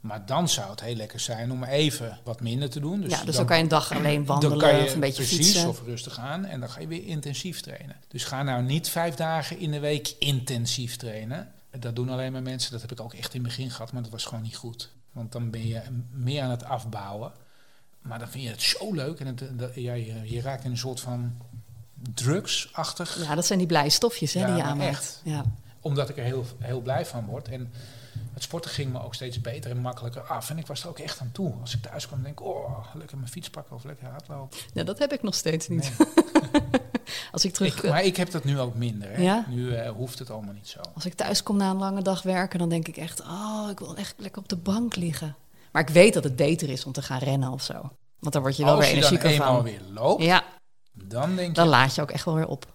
Maar 0.00 0.26
dan 0.26 0.48
zou 0.48 0.70
het 0.70 0.80
heel 0.80 0.94
lekker 0.94 1.20
zijn 1.20 1.52
om 1.52 1.64
even 1.64 2.18
wat 2.24 2.40
minder 2.40 2.70
te 2.70 2.80
doen. 2.80 3.00
Dus 3.00 3.10
ja, 3.10 3.24
dus 3.24 3.36
dan, 3.36 3.46
kan 3.46 3.56
je 3.56 3.62
een 3.62 3.68
dag 3.68 3.92
alleen 3.92 4.16
dan 4.16 4.24
wandelen 4.24 4.58
kan 4.58 4.76
je 4.76 4.84
of 4.84 4.94
een 4.94 5.00
beetje 5.00 5.22
precies 5.22 5.46
fietsen. 5.46 5.68
of 5.68 5.82
rustig 5.84 6.18
aan 6.18 6.44
en 6.44 6.60
dan 6.60 6.70
ga 6.70 6.80
je 6.80 6.86
weer 6.86 7.06
intensief 7.06 7.60
trainen. 7.60 7.96
Dus 8.08 8.24
ga 8.24 8.42
nou 8.42 8.62
niet 8.62 8.88
vijf 8.88 9.14
dagen 9.14 9.58
in 9.58 9.70
de 9.70 9.80
week 9.80 10.14
intensief 10.18 10.96
trainen. 10.96 11.52
Dat 11.78 11.96
doen 11.96 12.08
alleen 12.08 12.32
maar 12.32 12.42
mensen, 12.42 12.72
dat 12.72 12.80
heb 12.80 12.92
ik 12.92 13.00
ook 13.00 13.14
echt 13.14 13.34
in 13.34 13.40
het 13.40 13.48
begin 13.48 13.70
gehad, 13.70 13.92
maar 13.92 14.02
dat 14.02 14.10
was 14.10 14.24
gewoon 14.24 14.42
niet 14.42 14.56
goed. 14.56 14.90
Want 15.16 15.32
dan 15.32 15.50
ben 15.50 15.66
je 15.66 15.80
meer 16.10 16.42
aan 16.42 16.50
het 16.50 16.64
afbouwen. 16.64 17.32
Maar 18.00 18.18
dan 18.18 18.28
vind 18.28 18.44
je 18.44 18.50
het 18.50 18.62
zo 18.62 18.92
leuk 18.92 19.20
en 19.20 19.26
het, 19.26 19.58
dat- 19.58 19.74
ja, 19.74 19.92
je, 19.92 20.32
je 20.34 20.40
raakt 20.40 20.64
in 20.64 20.70
een 20.70 20.78
soort 20.78 21.00
van 21.00 21.36
drugsachtig. 22.14 23.22
Ja, 23.24 23.34
dat 23.34 23.46
zijn 23.46 23.58
die 23.58 23.68
blije 23.68 23.90
stofjes 23.90 24.32
hè, 24.34 24.40
Ja, 24.40 24.46
die 24.46 24.56
je 24.56 24.62
aanmaakt. 24.62 25.20
Ja. 25.24 25.44
Omdat 25.80 26.08
ik 26.08 26.16
er 26.16 26.24
heel, 26.24 26.44
heel 26.58 26.80
blij 26.80 27.06
van 27.06 27.24
word. 27.26 27.48
En 27.48 27.72
het 28.34 28.42
sporten 28.42 28.70
ging 28.70 28.92
me 28.92 29.02
ook 29.02 29.14
steeds 29.14 29.40
beter 29.40 29.70
en 29.70 29.78
makkelijker 29.78 30.22
af. 30.22 30.50
En 30.50 30.58
ik 30.58 30.66
was 30.66 30.82
er 30.82 30.88
ook 30.88 30.98
echt 30.98 31.20
aan 31.20 31.30
toe. 31.32 31.54
Als 31.60 31.74
ik 31.74 31.82
thuis 31.82 32.06
kwam, 32.06 32.22
denk 32.22 32.40
ik, 32.40 32.46
oh, 32.46 32.94
lekker 32.94 33.16
mijn 33.16 33.30
fiets 33.30 33.50
pakken 33.50 33.76
of 33.76 33.84
lekker 33.84 34.06
hardlopen. 34.06 34.58
ja, 34.72 34.84
dat 34.84 34.98
heb 34.98 35.12
ik 35.12 35.22
nog 35.22 35.34
steeds 35.34 35.68
niet. 35.68 35.92
Nee. 35.98 36.62
Als 37.32 37.44
ik 37.44 37.52
terug... 37.52 37.82
Ik, 37.82 37.90
maar 37.90 38.04
ik 38.04 38.16
heb 38.16 38.30
dat 38.30 38.44
nu 38.44 38.60
ook 38.60 38.74
minder. 38.74 39.10
Hè. 39.10 39.22
Ja? 39.22 39.44
Nu 39.48 39.74
eh, 39.74 39.90
hoeft 39.90 40.18
het 40.18 40.30
allemaal 40.30 40.54
niet 40.54 40.68
zo. 40.68 40.80
Als 40.94 41.06
ik 41.06 41.14
thuis 41.14 41.42
kom 41.42 41.56
na 41.56 41.70
een 41.70 41.76
lange 41.76 42.02
dag 42.02 42.22
werken, 42.22 42.58
dan 42.58 42.68
denk 42.68 42.88
ik 42.88 42.96
echt, 42.96 43.20
oh, 43.20 43.66
ik 43.70 43.78
wil 43.78 43.96
echt 43.96 44.14
lekker 44.16 44.42
op 44.42 44.48
de 44.48 44.56
bank 44.56 44.96
liggen. 44.96 45.36
Maar 45.72 45.82
ik 45.82 45.88
weet 45.88 46.14
dat 46.14 46.24
het 46.24 46.36
beter 46.36 46.68
is 46.68 46.84
om 46.84 46.92
te 46.92 47.02
gaan 47.02 47.18
rennen 47.18 47.50
of 47.50 47.62
zo. 47.62 47.90
Want 48.18 48.32
dan 48.32 48.42
word 48.42 48.56
je 48.56 48.64
wel 48.64 48.74
Als 48.76 48.84
weer 48.84 48.94
je 48.94 49.00
dan 49.00 49.10
energieker 49.10 49.34
eenmaal 49.34 49.54
van. 49.54 49.64
weer 49.64 49.80
loopt, 49.94 50.22
Ja, 50.22 50.44
dan 50.92 51.34
denk 51.36 51.48
je... 51.48 51.54
dan 51.54 51.68
laat 51.68 51.94
je 51.94 52.02
ook 52.02 52.10
echt 52.10 52.24
wel 52.24 52.34
weer 52.34 52.48
op. 52.48 52.66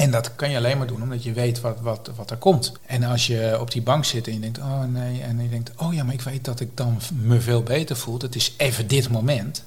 En 0.00 0.10
dat 0.10 0.34
kan 0.34 0.50
je 0.50 0.56
alleen 0.56 0.78
maar 0.78 0.86
doen 0.86 1.02
omdat 1.02 1.22
je 1.22 1.32
weet 1.32 1.60
wat, 1.60 1.80
wat, 1.80 2.10
wat 2.16 2.30
er 2.30 2.36
komt. 2.36 2.72
En 2.86 3.02
als 3.02 3.26
je 3.26 3.56
op 3.60 3.70
die 3.70 3.82
bank 3.82 4.04
zit 4.04 4.26
en 4.26 4.32
je 4.32 4.40
denkt, 4.40 4.58
oh 4.58 4.84
nee, 4.84 5.22
en 5.22 5.42
je 5.42 5.48
denkt, 5.48 5.72
oh 5.76 5.94
ja, 5.94 6.04
maar 6.04 6.14
ik 6.14 6.20
weet 6.20 6.44
dat 6.44 6.60
ik 6.60 6.76
dan 6.76 6.98
me 7.14 7.40
veel 7.40 7.62
beter 7.62 7.96
voel. 7.96 8.18
Het 8.18 8.34
is 8.34 8.54
even 8.56 8.86
dit 8.86 9.10
moment. 9.10 9.64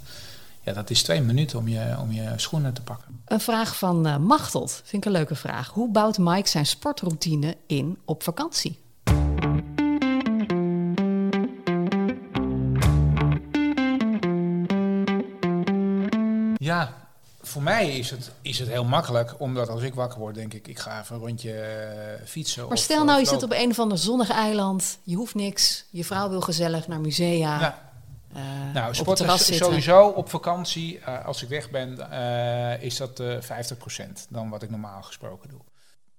Ja, 0.62 0.74
dat 0.74 0.90
is 0.90 1.04
twee 1.04 1.22
minuten 1.22 1.60
om 1.60 1.68
je, 1.68 1.96
om 2.02 2.12
je 2.12 2.34
schoenen 2.36 2.74
te 2.74 2.82
pakken. 2.82 3.22
Een 3.25 3.40
vraag 3.40 3.78
van 3.78 4.08
eh, 4.08 4.18
Machteld, 4.18 4.82
vind 4.84 5.06
ik 5.06 5.06
een 5.06 5.18
leuke 5.18 5.36
vraag. 5.36 5.70
Hoe 5.70 5.92
bouwt 5.92 6.18
Mike 6.18 6.50
zijn 6.50 6.66
sportroutine 6.66 7.58
in 7.68 7.98
op 8.06 8.24
vakantie? 8.24 8.80
Ja, 16.58 17.02
voor 17.44 17.62
mij 17.62 17.98
is 17.98 18.10
het, 18.10 18.32
is 18.42 18.60
het 18.60 18.68
heel 18.68 18.86
makkelijk, 18.86 19.36
omdat 19.38 19.70
als 19.70 19.82
ik 19.82 19.94
wakker 19.94 20.20
word, 20.20 20.36
denk 20.36 20.54
ik, 20.54 20.68
ik 20.68 20.80
ga 20.80 21.02
even 21.02 21.16
een 21.16 21.22
rondje 21.22 21.54
eh, 21.54 22.26
fietsen. 22.26 22.64
Maar 22.64 22.72
of, 22.72 22.80
stel 22.80 23.04
nou, 23.06 23.20
je 23.20 23.26
zit 23.26 23.44
op 23.44 23.52
een 23.52 23.70
of 23.70 23.80
ander 23.80 23.98
zonnig 23.98 24.30
eiland, 24.30 24.98
je 25.04 25.16
hoeft 25.16 25.36
niks, 25.36 25.86
je 25.90 26.04
vrouw 26.04 26.30
wil 26.30 26.42
gezellig 26.42 26.88
naar 26.88 27.02
musea, 27.02 27.60
Ja, 27.60 27.92
eh, 28.34 28.42
nou, 28.74 28.96
sport 28.96 29.18
terras 29.18 29.50
is 29.50 29.58
sowieso 29.58 30.08
op 30.08 30.30
vakantie, 30.30 31.00
eh, 31.00 31.26
als 31.26 31.44
ik 31.44 31.50
weg 31.50 31.70
ben, 31.70 32.12
eh, 32.12 32.84
is 32.84 32.98
dat 32.98 33.20
eh 33.20 33.38
50% 33.40 34.28
dan 34.30 34.50
wat 34.50 34.64
ik 34.64 34.70
normaal 34.70 35.02
gesproken 35.02 35.50
doe. 35.50 35.60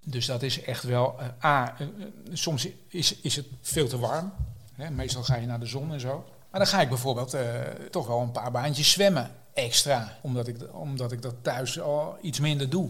Dus 0.05 0.25
dat 0.25 0.41
is 0.41 0.61
echt 0.61 0.83
wel, 0.83 1.15
eh, 1.19 1.49
A, 1.49 1.75
eh, 1.77 1.87
eh, 1.87 2.05
soms 2.33 2.67
is, 2.87 3.15
is 3.15 3.35
het 3.35 3.45
veel 3.61 3.87
te 3.87 3.99
warm. 3.99 4.33
Hè? 4.73 4.89
Meestal 4.89 5.23
ga 5.23 5.35
je 5.35 5.47
naar 5.47 5.59
de 5.59 5.65
zon 5.65 5.93
en 5.93 5.99
zo. 5.99 6.25
Maar 6.51 6.59
dan 6.59 6.69
ga 6.69 6.81
ik 6.81 6.89
bijvoorbeeld 6.89 7.33
eh, 7.33 7.43
toch 7.91 8.07
wel 8.07 8.21
een 8.21 8.31
paar 8.31 8.51
baantjes 8.51 8.91
zwemmen 8.91 9.31
extra. 9.55 10.17
Omdat 10.21 10.47
ik, 10.47 10.57
omdat 10.73 11.11
ik 11.11 11.21
dat 11.21 11.35
thuis 11.41 11.79
al 11.79 12.17
iets 12.21 12.39
minder 12.39 12.69
doe. 12.69 12.89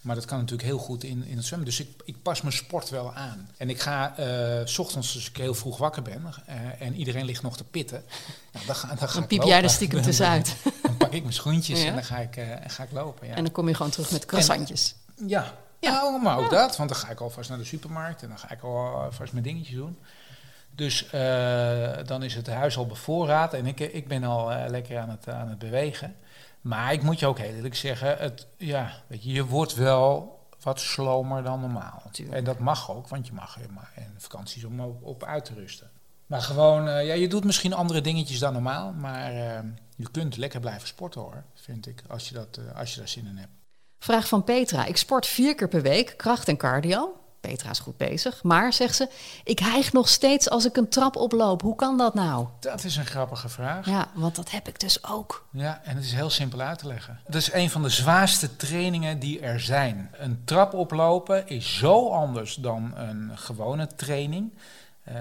Maar 0.00 0.14
dat 0.14 0.24
kan 0.24 0.38
natuurlijk 0.38 0.68
heel 0.68 0.78
goed 0.78 1.04
in, 1.04 1.24
in 1.24 1.36
het 1.36 1.46
zwemmen. 1.46 1.68
Dus 1.68 1.80
ik, 1.80 1.88
ik 2.04 2.22
pas 2.22 2.40
mijn 2.40 2.54
sport 2.54 2.88
wel 2.90 3.12
aan. 3.14 3.48
En 3.56 3.70
ik 3.70 3.80
ga 3.80 4.16
eh, 4.16 4.60
s 4.66 4.78
ochtends, 4.78 5.14
als 5.14 5.28
ik 5.28 5.36
heel 5.36 5.54
vroeg 5.54 5.78
wakker 5.78 6.02
ben 6.02 6.22
eh, 6.46 6.56
en 6.80 6.94
iedereen 6.94 7.24
ligt 7.24 7.42
nog 7.42 7.56
te 7.56 7.64
pitten, 7.64 8.04
nou, 8.52 8.66
dan 8.66 8.74
ga, 8.74 8.88
dan 8.88 8.96
ga 9.08 9.14
Dan 9.14 9.22
ik 9.22 9.28
piep 9.28 9.42
jij 9.42 9.62
er 9.62 9.70
stiekem 9.70 9.96
Dan- 9.96 10.06
tussenuit. 10.06 10.56
Dan 10.82 10.96
pak 10.96 11.12
ik 11.12 11.22
mijn 11.22 11.34
schoentjes 11.34 11.80
Ja. 11.82 11.86
en 11.88 11.94
dan 11.94 12.04
ga 12.04 12.18
ik, 12.18 12.36
eh, 12.36 12.46
ga 12.66 12.82
ik 12.82 12.90
lopen. 12.92 13.26
Ja. 13.28 13.34
En 13.34 13.42
dan 13.44 13.52
kom 13.52 13.68
je 13.68 13.74
gewoon 13.74 13.90
terug 13.92 14.10
met 14.10 14.24
croissantjes. 14.26 14.94
ja, 15.26 15.54
Ja, 15.80 15.90
nou, 15.92 16.22
maar 16.22 16.38
ook 16.38 16.50
dat. 16.50 16.76
Want 16.76 16.88
dan 16.88 16.98
ga 16.98 17.08
ik 17.10 17.20
alvast 17.20 17.48
naar 17.48 17.58
de 17.58 17.64
supermarkt 17.64 18.22
en 18.22 18.28
dan 18.28 18.38
ga 18.38 18.50
ik 18.50 18.62
alvast 18.62 19.32
mijn 19.32 19.44
dingetjes 19.44 19.76
doen. 19.76 19.98
Dus 20.74 21.04
uh, 21.14 21.96
dan 22.04 22.22
is 22.22 22.34
het 22.34 22.46
huis 22.46 22.76
al 22.76 22.86
bevoorraad 22.86 23.54
en 23.54 23.66
ik, 23.66 23.80
ik 23.80 24.08
ben 24.08 24.24
al 24.24 24.52
uh, 24.52 24.64
lekker 24.68 24.98
aan 24.98 25.10
het, 25.10 25.28
aan 25.28 25.48
het 25.48 25.58
bewegen. 25.58 26.16
Maar 26.60 26.92
ik 26.92 27.02
moet 27.02 27.18
je 27.18 27.26
ook 27.26 27.38
heel 27.38 27.54
eerlijk 27.54 27.74
zeggen, 27.74 28.16
het, 28.18 28.46
ja, 28.56 28.92
weet 29.06 29.24
je, 29.24 29.32
je 29.32 29.46
wordt 29.46 29.74
wel 29.74 30.38
wat 30.62 30.80
slomer 30.80 31.42
dan 31.42 31.60
normaal. 31.60 32.02
Tuurlijk. 32.10 32.36
En 32.36 32.44
dat 32.44 32.58
mag 32.58 32.90
ook, 32.90 33.08
want 33.08 33.26
je 33.26 33.32
mag 33.32 33.58
maar 33.70 33.92
en 33.94 34.14
vakanties 34.18 34.64
om 34.64 34.80
op, 34.80 35.02
op 35.02 35.24
uit 35.24 35.44
te 35.44 35.54
rusten. 35.54 35.90
Maar 36.26 36.40
gewoon, 36.42 36.88
uh, 36.88 37.06
ja, 37.06 37.14
je 37.14 37.28
doet 37.28 37.44
misschien 37.44 37.72
andere 37.72 38.00
dingetjes 38.00 38.38
dan 38.38 38.52
normaal, 38.52 38.92
maar 38.92 39.32
je 39.96 40.10
kunt 40.10 40.36
lekker 40.36 40.60
blijven 40.60 40.88
sporten 40.88 41.20
hoor, 41.20 41.44
vind 41.54 41.86
ik, 41.86 42.02
als 42.08 42.28
je, 42.28 42.34
dat, 42.34 42.60
als 42.74 42.92
je 42.92 42.98
daar 42.98 43.08
zin 43.08 43.26
in 43.26 43.36
hebt. 43.36 43.52
Vraag 43.98 44.28
van 44.28 44.44
Petra. 44.44 44.84
Ik 44.84 44.96
sport 44.96 45.26
vier 45.26 45.54
keer 45.54 45.68
per 45.68 45.82
week, 45.82 46.14
kracht 46.16 46.48
en 46.48 46.56
cardio. 46.56 47.23
Petra 47.48 47.70
is 47.70 47.78
goed 47.78 47.96
bezig. 47.96 48.42
Maar, 48.42 48.72
zegt 48.72 48.96
ze, 48.96 49.08
ik 49.44 49.58
hijg 49.58 49.92
nog 49.92 50.08
steeds 50.08 50.50
als 50.50 50.64
ik 50.64 50.76
een 50.76 50.88
trap 50.88 51.16
oploop. 51.16 51.62
Hoe 51.62 51.74
kan 51.74 51.98
dat 51.98 52.14
nou? 52.14 52.46
Dat 52.60 52.84
is 52.84 52.96
een 52.96 53.06
grappige 53.06 53.48
vraag. 53.48 53.86
Ja, 53.86 54.08
want 54.14 54.36
dat 54.36 54.50
heb 54.50 54.68
ik 54.68 54.80
dus 54.80 55.04
ook. 55.04 55.46
Ja, 55.50 55.80
en 55.84 55.96
het 55.96 56.04
is 56.04 56.12
heel 56.12 56.30
simpel 56.30 56.60
uit 56.60 56.78
te 56.78 56.86
leggen. 56.86 57.20
Het 57.24 57.34
is 57.34 57.52
een 57.52 57.70
van 57.70 57.82
de 57.82 57.88
zwaarste 57.88 58.56
trainingen 58.56 59.18
die 59.18 59.40
er 59.40 59.60
zijn. 59.60 60.10
Een 60.12 60.42
trap 60.44 60.74
oplopen 60.74 61.48
is 61.48 61.76
zo 61.76 62.10
anders 62.10 62.54
dan 62.54 62.96
een 62.96 63.38
gewone 63.38 63.86
training. 63.96 64.52
Uh, 65.08 65.14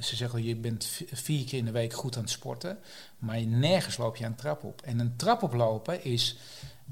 ze 0.00 0.16
zeggen, 0.16 0.44
je 0.44 0.56
bent 0.56 0.88
vier 1.12 1.44
keer 1.44 1.58
in 1.58 1.64
de 1.64 1.70
week 1.70 1.92
goed 1.92 2.16
aan 2.16 2.22
het 2.22 2.30
sporten, 2.30 2.78
maar 3.18 3.46
nergens 3.46 3.96
loop 3.96 4.16
je 4.16 4.24
een 4.24 4.34
trap 4.34 4.64
op. 4.64 4.82
En 4.82 4.98
een 4.98 5.16
trap 5.16 5.42
oplopen 5.42 6.04
is 6.04 6.36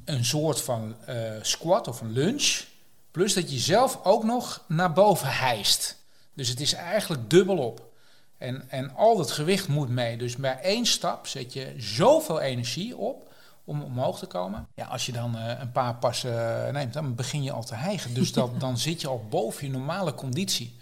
een 0.05 0.25
soort 0.25 0.61
van 0.61 0.95
uh, 1.09 1.33
squat 1.43 1.89
of 1.89 2.01
een 2.01 2.13
lunge 2.13 2.71
Plus 3.13 3.35
dat 3.35 3.53
je 3.53 3.59
zelf 3.59 3.99
ook 4.03 4.25
nog 4.25 4.65
naar 4.69 4.93
boven 4.93 5.29
hijst. 5.29 5.97
Dus 6.35 6.49
het 6.49 6.61
is 6.61 6.73
eigenlijk 6.73 7.31
dubbelop. 7.31 7.91
En, 8.39 8.71
en 8.71 8.95
al 8.95 9.17
dat 9.17 9.31
gewicht 9.31 9.69
moet 9.69 9.89
mee. 9.89 10.17
Dus 10.17 10.37
bij 10.37 10.59
één 10.63 10.87
stap 10.87 11.27
zet 11.27 11.53
je 11.53 11.75
zoveel 11.77 12.41
energie 12.41 12.97
op 12.97 13.31
om 13.65 13.83
omhoog 13.83 14.19
te 14.19 14.27
komen. 14.27 14.69
Ja, 14.75 14.87
als 14.87 15.07
je 15.07 15.13
dan 15.13 15.37
uh, 15.37 15.61
een 15.61 15.73
paar 15.73 15.95
passen 15.95 16.73
neemt, 16.73 16.93
dan 16.93 17.15
begin 17.15 17.43
je 17.43 17.53
al 17.53 17.65
te 17.65 17.75
hijgen. 17.75 18.15
Dus 18.15 18.33
dat, 18.33 18.61
dan 18.61 18.79
zit 18.79 19.01
je 19.01 19.09
al 19.09 19.27
boven 19.29 19.67
je 19.67 19.73
normale 19.73 20.15
conditie. 20.15 20.77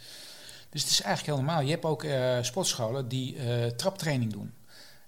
Dus 0.71 0.83
het 0.83 0.91
is 0.91 1.01
eigenlijk 1.01 1.37
heel 1.37 1.45
normaal. 1.47 1.65
Je 1.65 1.71
hebt 1.71 1.85
ook 1.85 2.03
uh, 2.03 2.39
sportscholen 2.41 3.09
die 3.09 3.37
traptraining 3.77 4.33
doen. 4.33 4.53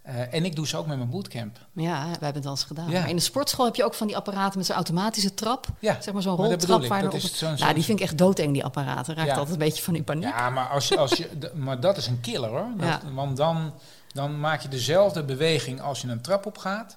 Uh, 0.09 0.35
en 0.35 0.45
ik 0.45 0.57
doe 0.57 0.67
ze 0.67 0.77
ook 0.77 0.87
met 0.87 0.97
mijn 0.97 1.11
bootcamp. 1.11 1.59
Ja, 1.73 2.03
wij 2.05 2.11
hebben 2.11 2.35
het 2.35 2.45
al 2.45 2.51
eens 2.51 2.65
gedaan. 2.65 2.91
Ja. 2.91 3.01
Maar 3.01 3.09
in 3.09 3.17
de 3.17 3.23
sportschool 3.23 3.65
heb 3.65 3.75
je 3.75 3.85
ook 3.85 3.95
van 3.95 4.07
die 4.07 4.17
apparaten 4.17 4.59
met 4.59 4.67
zo'n 4.67 4.77
automatische 4.77 5.35
trap. 5.35 5.67
Ja, 5.79 5.97
zeg 6.01 6.15
maar 6.15 6.23
zo'n 6.23 6.37
roltrap. 6.37 6.87
Waar 6.87 7.03
dat 7.03 7.15
is 7.15 7.39
zo'n, 7.39 7.55
nou, 7.59 7.75
die 7.75 7.85
vind 7.85 7.99
ik 7.99 8.05
echt 8.05 8.19
doodeng, 8.19 8.53
die 8.53 8.65
apparaten. 8.65 9.15
Raakt 9.15 9.29
ja. 9.29 9.35
altijd 9.35 9.53
een 9.53 9.59
beetje 9.59 9.83
van 9.83 9.93
die 9.93 10.03
paniek. 10.03 10.25
Ja, 10.25 10.51
maar, 10.51 10.69
als 10.69 10.97
als 10.97 11.13
je, 11.13 11.51
maar 11.55 11.81
dat 11.81 11.97
is 11.97 12.07
een 12.07 12.21
killer 12.21 12.51
hoor. 12.51 12.67
Dat. 12.77 13.01
Want 13.15 13.37
dan, 13.37 13.73
dan 14.13 14.41
maak 14.41 14.61
je 14.61 14.69
dezelfde 14.69 15.23
beweging 15.23 15.81
als 15.81 16.01
je 16.01 16.09
een 16.09 16.23
trap 16.23 16.47
op 16.47 16.59
gaat. 16.59 16.97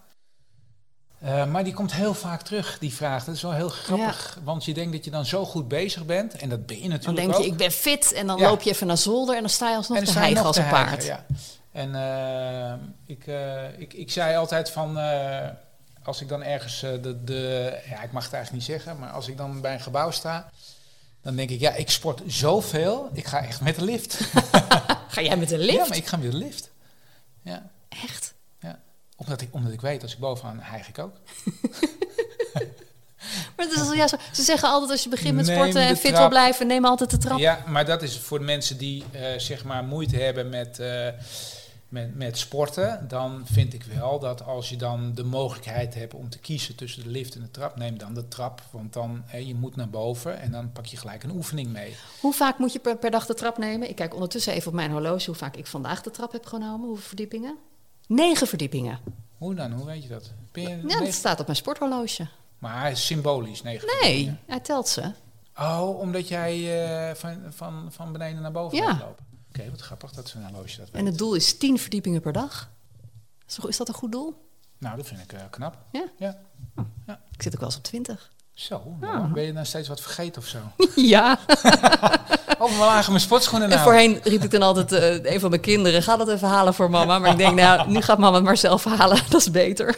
Uh, 1.24 1.46
maar 1.46 1.64
die 1.64 1.74
komt 1.74 1.94
heel 1.94 2.14
vaak 2.14 2.42
terug, 2.42 2.78
die 2.80 2.94
vraag. 2.94 3.24
Dat 3.24 3.36
is 3.36 3.42
wel 3.42 3.52
heel 3.52 3.70
grappig. 3.70 4.34
Ja. 4.36 4.44
Want 4.44 4.66
je 4.66 4.74
denkt 4.74 4.92
dat 4.92 5.06
je 5.06 5.12
dan 5.12 5.26
zo 5.26 5.46
goed 5.46 5.68
bezig 5.68 6.06
bent. 6.06 6.36
En 6.36 6.50
dat 6.50 6.66
ben 6.66 6.82
je 6.82 6.88
natuurlijk 6.88 7.18
Dan 7.18 7.32
denk 7.32 7.46
je, 7.46 7.52
ik 7.52 7.58
ben 7.58 7.72
fit. 7.72 8.14
En 8.14 8.28
dan 8.28 8.40
loop 8.40 8.62
je 8.62 8.70
even 8.70 8.88
naar 8.88 8.98
zolder. 8.98 9.36
En 9.36 9.42
dan 9.42 9.50
sta 9.50 9.70
je 9.70 9.76
alsnog 9.76 10.00
te 10.00 10.20
hijgen 10.20 10.46
als 10.46 10.58
een 10.58 10.70
paard. 10.70 11.04
Ja. 11.04 11.26
En 11.76 11.96
uh, 11.96 12.74
ik, 13.06 13.28
uh, 13.28 13.80
ik, 13.80 13.94
ik 13.94 14.12
zei 14.12 14.36
altijd 14.36 14.70
van, 14.70 14.98
uh, 14.98 15.48
als 16.04 16.22
ik 16.22 16.28
dan 16.28 16.44
ergens 16.44 16.80
de, 16.80 17.24
de, 17.24 17.74
ja, 17.90 18.02
ik 18.02 18.12
mag 18.12 18.24
het 18.24 18.34
eigenlijk 18.34 18.52
niet 18.52 18.64
zeggen, 18.64 19.00
maar 19.00 19.10
als 19.10 19.28
ik 19.28 19.38
dan 19.38 19.62
bij 19.62 19.74
een 19.74 19.80
gebouw 19.80 20.12
sta, 20.12 20.50
dan 21.22 21.36
denk 21.36 21.50
ik, 21.50 21.60
ja, 21.60 21.74
ik 21.74 21.90
sport 21.90 22.22
zoveel, 22.28 23.10
ik 23.14 23.26
ga 23.26 23.46
echt 23.46 23.62
met 23.62 23.76
de 23.76 23.84
lift. 23.84 24.20
ga 25.08 25.22
jij 25.22 25.38
met 25.38 25.50
de 25.50 25.58
lift? 25.58 25.78
Ja, 25.78 25.88
maar 25.88 25.98
ik 25.98 26.08
ga 26.08 26.18
met 26.18 26.32
de 26.32 26.38
lift. 26.38 26.72
Ja. 27.42 27.70
Echt? 27.90 28.34
Ja, 28.60 28.80
omdat 29.16 29.42
ik, 29.42 29.50
omdat 29.52 29.74
ik 29.74 29.82
weet, 29.82 30.02
als 30.02 30.14
ik 30.14 30.20
bovenaan 30.20 30.60
hijg 30.60 30.88
ik 30.88 31.00
ook. 31.00 31.16
maar 33.56 33.68
is, 33.68 33.94
ja, 33.94 34.08
zo, 34.08 34.18
ze 34.34 34.44
zeggen 34.44 34.70
altijd 34.70 34.92
als 34.92 35.04
je 35.04 35.10
begint 35.10 35.36
met 35.36 35.48
sporten 35.48 35.82
en 35.82 35.98
fit 35.98 36.18
wil 36.18 36.30
blijven, 36.30 36.68
neem 36.68 36.86
altijd 36.86 37.10
de 37.10 37.18
trap. 37.18 37.40
Ja, 37.40 37.64
maar 37.68 37.86
dat 37.86 38.02
is 38.02 38.18
voor 38.18 38.40
de 38.40 38.46
mensen 38.46 38.78
die 38.78 39.04
zeg 39.38 39.64
maar 39.64 39.84
moeite 39.84 40.18
hebben 40.18 40.50
met 40.50 40.80
met, 41.96 42.16
met 42.16 42.38
sporten, 42.38 43.08
dan 43.08 43.42
vind 43.46 43.74
ik 43.74 43.84
wel 43.84 44.20
dat 44.20 44.44
als 44.44 44.70
je 44.70 44.76
dan 44.78 45.14
de 45.14 45.24
mogelijkheid 45.24 45.94
hebt 45.94 46.14
om 46.14 46.30
te 46.30 46.40
kiezen 46.40 46.76
tussen 46.76 47.04
de 47.04 47.10
lift 47.10 47.36
en 47.36 47.42
de 47.42 47.52
trap, 47.52 47.76
neem 47.76 47.98
dan 47.98 48.14
de 48.14 48.28
trap. 48.28 48.62
Want 48.72 48.94
dan 48.94 49.24
hè, 49.26 49.38
je 49.38 49.56
moet 49.56 49.76
naar 49.76 49.90
boven 49.90 50.40
en 50.40 50.52
dan 50.52 50.72
pak 50.72 50.86
je 50.86 50.98
gelijk 50.98 51.24
een 51.24 51.32
oefening 51.32 51.68
mee. 51.68 51.96
Hoe 52.20 52.34
vaak 52.34 52.58
moet 52.58 52.74
je 52.74 52.80
per, 52.80 52.98
per 52.98 53.12
dag 53.12 53.26
de 53.26 53.34
trap 53.34 53.58
nemen? 53.58 53.90
Ik 53.90 53.96
kijk 53.96 54.14
ondertussen 54.14 54.54
even 54.54 54.68
op 54.68 54.74
mijn 54.74 54.92
horloge 54.92 55.26
hoe 55.26 55.36
vaak 55.36 55.56
ik 55.56 55.68
vandaag 55.68 56.02
de 56.02 56.12
trap 56.12 56.32
heb 56.32 56.46
genomen. 56.46 56.88
Hoeveel 56.88 57.08
verdiepingen? 57.08 57.58
Negen 58.08 58.48
verdiepingen. 58.48 59.00
Hoe 59.38 59.54
dan? 59.54 59.72
Hoe 59.72 59.86
weet 59.86 60.04
je 60.04 60.10
dat? 60.10 60.32
Ben 60.52 60.64
je 60.64 60.88
ja, 60.88 61.00
dat 61.00 61.14
staat 61.14 61.40
op 61.40 61.46
mijn 61.46 61.58
sporthorloge. 61.58 62.28
Maar 62.60 62.80
hij 62.82 62.92
is 62.92 63.06
symbolisch, 63.06 63.62
negen 63.62 63.88
Nee, 64.02 64.38
hij 64.46 64.60
telt 64.60 64.88
ze. 64.88 65.12
Oh, 65.58 66.00
omdat 66.00 66.28
jij 66.28 66.58
uh, 67.10 67.16
van, 67.16 67.38
van, 67.50 67.88
van 67.92 68.12
beneden 68.12 68.42
naar 68.42 68.52
boven 68.52 68.78
ja. 68.78 68.98
lopen. 69.00 69.35
Oké, 69.56 69.64
okay, 69.64 69.76
wat 69.76 69.86
grappig 69.86 70.12
dat 70.12 70.30
zo'n 70.30 70.44
horloge 70.44 70.78
dat 70.78 70.90
weet. 70.92 71.02
En 71.02 71.06
het 71.06 71.18
doel 71.18 71.34
is 71.34 71.58
10 71.58 71.80
verdiepingen 71.80 72.22
per 72.22 72.34
dag. 72.34 72.70
Is 73.68 73.78
dat 73.78 73.88
een 73.88 73.94
goed 73.94 74.12
doel? 74.12 74.50
Nou, 74.78 74.96
dat 74.98 75.08
vind 75.08 75.20
ik 75.22 75.34
uh, 75.34 75.40
knap. 75.50 75.78
Ja? 75.92 76.04
Ja. 76.18 76.38
Oh, 76.76 76.86
ja. 77.08 77.22
Ik 77.32 77.42
zit 77.42 77.54
ook 77.54 77.60
wel 77.60 77.70
eens 77.70 77.78
op 77.78 77.84
20. 77.84 78.32
Zo, 78.54 78.96
nou, 79.00 79.28
ben 79.28 79.44
je 79.44 79.54
dan 79.54 79.66
steeds 79.66 79.88
wat 79.88 80.02
vergeten 80.02 80.42
of 80.42 80.48
zo? 80.48 80.58
ja. 80.96 81.40
of 82.60 82.72
we 82.72 82.78
lagen 82.80 83.12
mijn 83.12 83.24
sportschoenen 83.24 83.70
nou. 83.70 83.80
En 83.80 83.86
voorheen 83.86 84.20
riep 84.24 84.44
ik 84.44 84.52
dan 84.52 84.62
altijd, 84.62 84.92
uh, 84.92 85.34
een 85.34 85.40
van 85.40 85.50
mijn 85.50 85.62
kinderen, 85.62 86.04
ga 86.04 86.18
dat 86.18 86.30
even 86.30 86.48
halen 86.48 86.74
voor 86.74 86.90
mama. 86.90 87.20
Maar 87.20 87.32
ik 87.32 87.38
denk, 87.38 87.56
nou, 87.56 87.90
nu 87.90 88.02
gaat 88.02 88.18
mama 88.18 88.36
het 88.36 88.46
maar 88.46 88.58
zelf 88.58 88.84
halen. 88.84 89.20
Dat 89.30 89.42
is 89.42 89.52
beter. 89.52 89.98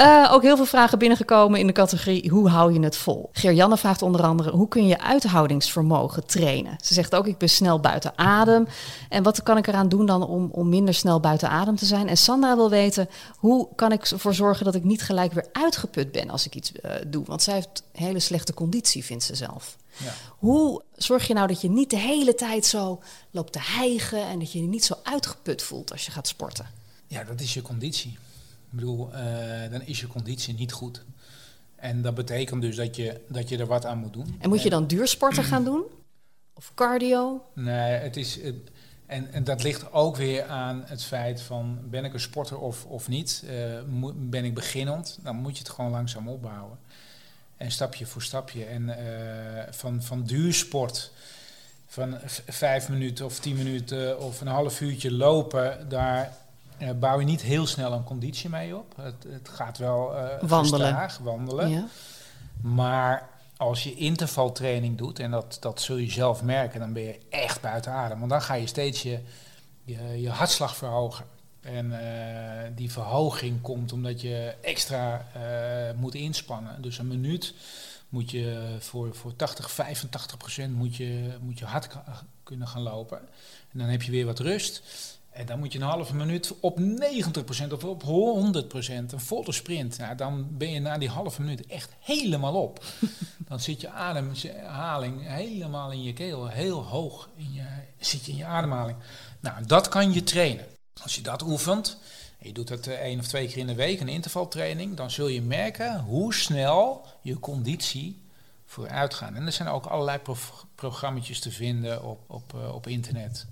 Uh, 0.00 0.28
ook 0.32 0.42
heel 0.42 0.56
veel 0.56 0.66
vragen 0.66 0.98
binnengekomen 0.98 1.60
in 1.60 1.66
de 1.66 1.72
categorie 1.72 2.30
hoe 2.30 2.48
hou 2.48 2.72
je 2.72 2.80
het 2.80 2.96
vol? 2.96 3.28
Geer-Janne 3.32 3.76
vraagt 3.76 4.02
onder 4.02 4.22
andere 4.22 4.50
hoe 4.50 4.68
kun 4.68 4.86
je 4.86 5.00
uithoudingsvermogen 5.00 6.26
trainen? 6.26 6.76
Ze 6.82 6.94
zegt 6.94 7.14
ook 7.14 7.26
ik 7.26 7.38
ben 7.38 7.48
snel 7.48 7.80
buiten 7.80 8.18
adem. 8.18 8.66
En 9.08 9.22
wat 9.22 9.42
kan 9.42 9.56
ik 9.56 9.66
eraan 9.66 9.88
doen 9.88 10.06
dan 10.06 10.26
om, 10.26 10.48
om 10.52 10.68
minder 10.68 10.94
snel 10.94 11.20
buiten 11.20 11.48
adem 11.48 11.76
te 11.76 11.86
zijn? 11.86 12.08
En 12.08 12.16
Sandra 12.16 12.56
wil 12.56 12.70
weten 12.70 13.08
hoe 13.36 13.68
kan 13.74 13.92
ik 13.92 14.04
ervoor 14.04 14.34
zorgen 14.34 14.64
dat 14.64 14.74
ik 14.74 14.84
niet 14.84 15.02
gelijk 15.02 15.32
weer 15.32 15.48
uitgeput 15.52 16.12
ben 16.12 16.30
als 16.30 16.46
ik 16.46 16.54
iets 16.54 16.72
uh, 16.72 16.92
doe? 17.06 17.24
Want 17.24 17.42
zij 17.42 17.54
heeft 17.54 17.82
hele 17.92 18.20
slechte 18.20 18.54
conditie, 18.54 19.04
vindt 19.04 19.24
ze 19.24 19.34
zelf. 19.34 19.76
Ja. 19.96 20.12
Hoe 20.38 20.82
zorg 20.96 21.26
je 21.26 21.34
nou 21.34 21.46
dat 21.46 21.60
je 21.60 21.70
niet 21.70 21.90
de 21.90 21.98
hele 21.98 22.34
tijd 22.34 22.66
zo 22.66 23.02
loopt 23.30 23.52
te 23.52 23.60
hijgen 23.62 24.26
en 24.26 24.38
dat 24.38 24.52
je 24.52 24.60
je 24.60 24.68
niet 24.68 24.84
zo 24.84 24.94
uitgeput 25.02 25.62
voelt 25.62 25.92
als 25.92 26.04
je 26.04 26.10
gaat 26.10 26.28
sporten? 26.28 26.66
Ja, 27.06 27.24
dat 27.24 27.40
is 27.40 27.54
je 27.54 27.62
conditie. 27.62 28.18
Ik 28.70 28.76
bedoel, 28.76 29.08
uh, 29.14 29.70
dan 29.70 29.82
is 29.82 30.00
je 30.00 30.06
conditie 30.06 30.54
niet 30.54 30.72
goed. 30.72 31.04
En 31.76 32.02
dat 32.02 32.14
betekent 32.14 32.62
dus 32.62 32.76
dat 32.76 32.96
je, 32.96 33.20
dat 33.28 33.48
je 33.48 33.58
er 33.58 33.66
wat 33.66 33.86
aan 33.86 33.98
moet 33.98 34.12
doen. 34.12 34.36
En 34.38 34.48
moet 34.48 34.62
je 34.62 34.70
dan 34.70 34.86
duursporten 34.86 35.44
gaan 35.44 35.64
doen? 35.64 35.82
Of 36.52 36.72
cardio? 36.74 37.42
Nee, 37.54 37.92
het 37.92 38.16
is... 38.16 38.38
En, 39.06 39.32
en, 39.32 39.44
dat 39.44 39.62
ligt 39.62 39.92
ook 39.92 40.16
weer 40.16 40.44
aan 40.44 40.82
het 40.86 41.04
feit 41.04 41.42
van 41.42 41.78
ben 41.84 42.04
ik 42.04 42.12
een 42.12 42.20
sporter 42.20 42.58
of, 42.58 42.84
of 42.84 43.08
niet? 43.08 43.44
Uh, 43.44 44.10
ben 44.14 44.44
ik 44.44 44.54
beginnend? 44.54 45.18
Dan 45.22 45.36
moet 45.36 45.52
je 45.52 45.58
het 45.58 45.72
gewoon 45.72 45.90
langzaam 45.90 46.28
opbouwen. 46.28 46.78
En 47.56 47.70
stapje 47.70 48.06
voor 48.06 48.22
stapje. 48.22 48.64
En 48.64 48.82
uh, 48.82 48.94
van, 49.70 50.02
van 50.02 50.22
duursport, 50.22 51.12
van 51.86 52.18
vijf 52.46 52.88
minuten 52.88 53.24
of 53.24 53.38
tien 53.38 53.56
minuten 53.56 54.20
of 54.20 54.40
een 54.40 54.46
half 54.46 54.80
uurtje 54.80 55.12
lopen, 55.12 55.88
daar 55.88 56.36
uh, 56.82 56.90
bouw 56.90 57.18
je 57.18 57.24
niet 57.24 57.42
heel 57.42 57.66
snel 57.66 57.92
een 57.92 58.04
conditie 58.04 58.50
mee 58.50 58.76
op. 58.76 58.96
Het, 58.96 59.24
het 59.28 59.48
gaat 59.48 59.78
wel 59.78 60.16
uh, 60.16 60.28
wandelen. 60.40 61.10
wandelen. 61.22 61.70
Ja. 61.70 61.86
Maar 62.60 63.28
als 63.56 63.82
je 63.82 63.94
intervaltraining 63.94 64.98
doet, 64.98 65.18
en 65.18 65.30
dat, 65.30 65.56
dat 65.60 65.80
zul 65.80 65.96
je 65.96 66.10
zelf 66.10 66.42
merken, 66.42 66.80
dan 66.80 66.92
ben 66.92 67.02
je 67.02 67.18
echt 67.28 67.60
buiten 67.60 67.92
adem. 67.92 68.18
Want 68.18 68.30
dan 68.30 68.42
ga 68.42 68.54
je 68.54 68.66
steeds 68.66 69.02
je, 69.02 69.18
je, 69.84 70.20
je 70.20 70.30
hartslag 70.30 70.76
verhogen. 70.76 71.24
En 71.60 71.86
uh, 71.86 72.76
die 72.76 72.92
verhoging 72.92 73.60
komt 73.60 73.92
omdat 73.92 74.20
je 74.20 74.54
extra 74.62 75.26
moet 75.96 76.14
inspannen. 76.14 76.82
Dus 76.82 76.98
een 76.98 77.08
minuut 77.08 77.54
moet 78.08 78.30
je 78.30 78.76
voor, 78.78 79.14
voor 79.14 79.36
80, 79.36 79.70
85 79.70 80.36
procent 80.36 80.74
moet 80.74 80.96
je, 80.96 81.36
moet 81.40 81.58
je 81.58 81.64
hard 81.64 81.88
kunnen 82.42 82.68
gaan 82.68 82.82
lopen. 82.82 83.18
En 83.72 83.78
dan 83.78 83.88
heb 83.88 84.02
je 84.02 84.10
weer 84.10 84.26
wat 84.26 84.38
rust. 84.38 84.82
En 85.30 85.46
dan 85.46 85.58
moet 85.58 85.72
je 85.72 85.78
een 85.78 85.84
halve 85.84 86.14
minuut 86.14 86.54
op 86.60 86.78
90% 86.80 87.72
of 87.72 87.84
op 87.84 88.02
100%, 88.02 88.06
een 88.86 89.10
volle 89.20 89.52
sprint. 89.52 89.98
Nou, 89.98 90.16
dan 90.16 90.46
ben 90.50 90.70
je 90.70 90.80
na 90.80 90.98
die 90.98 91.08
halve 91.08 91.42
minuut 91.42 91.66
echt 91.66 91.92
helemaal 92.00 92.62
op. 92.62 92.84
dan 93.48 93.60
zit 93.60 93.80
je 93.80 93.90
ademhaling 93.90 95.26
helemaal 95.26 95.92
in 95.92 96.02
je 96.02 96.12
keel, 96.12 96.46
heel 96.46 96.82
hoog 96.82 97.28
in 97.36 97.52
je, 97.52 97.66
zit 97.98 98.24
je 98.24 98.32
in 98.32 98.38
je 98.38 98.44
ademhaling. 98.44 98.98
Nou, 99.40 99.66
dat 99.66 99.88
kan 99.88 100.12
je 100.12 100.22
trainen. 100.22 100.66
Als 101.02 101.14
je 101.14 101.22
dat 101.22 101.42
oefent, 101.42 101.98
en 102.38 102.46
je 102.46 102.52
doet 102.52 102.68
het 102.68 102.86
eh, 102.86 102.94
één 102.94 103.18
of 103.18 103.26
twee 103.26 103.46
keer 103.46 103.56
in 103.58 103.66
de 103.66 103.74
week, 103.74 104.00
een 104.00 104.08
intervaltraining, 104.08 104.96
dan 104.96 105.10
zul 105.10 105.28
je 105.28 105.42
merken 105.42 106.00
hoe 106.00 106.34
snel 106.34 107.06
je 107.22 107.38
conditie 107.38 108.22
vooruit 108.66 109.14
gaan. 109.14 109.34
En 109.34 109.46
er 109.46 109.52
zijn 109.52 109.68
ook 109.68 109.86
allerlei 109.86 110.18
pro 110.18 110.36
programma's 110.74 111.38
te 111.38 111.50
vinden 111.50 112.04
op, 112.04 112.20
op, 112.26 112.52
uh, 112.54 112.74
op 112.74 112.86
internet. 112.86 113.46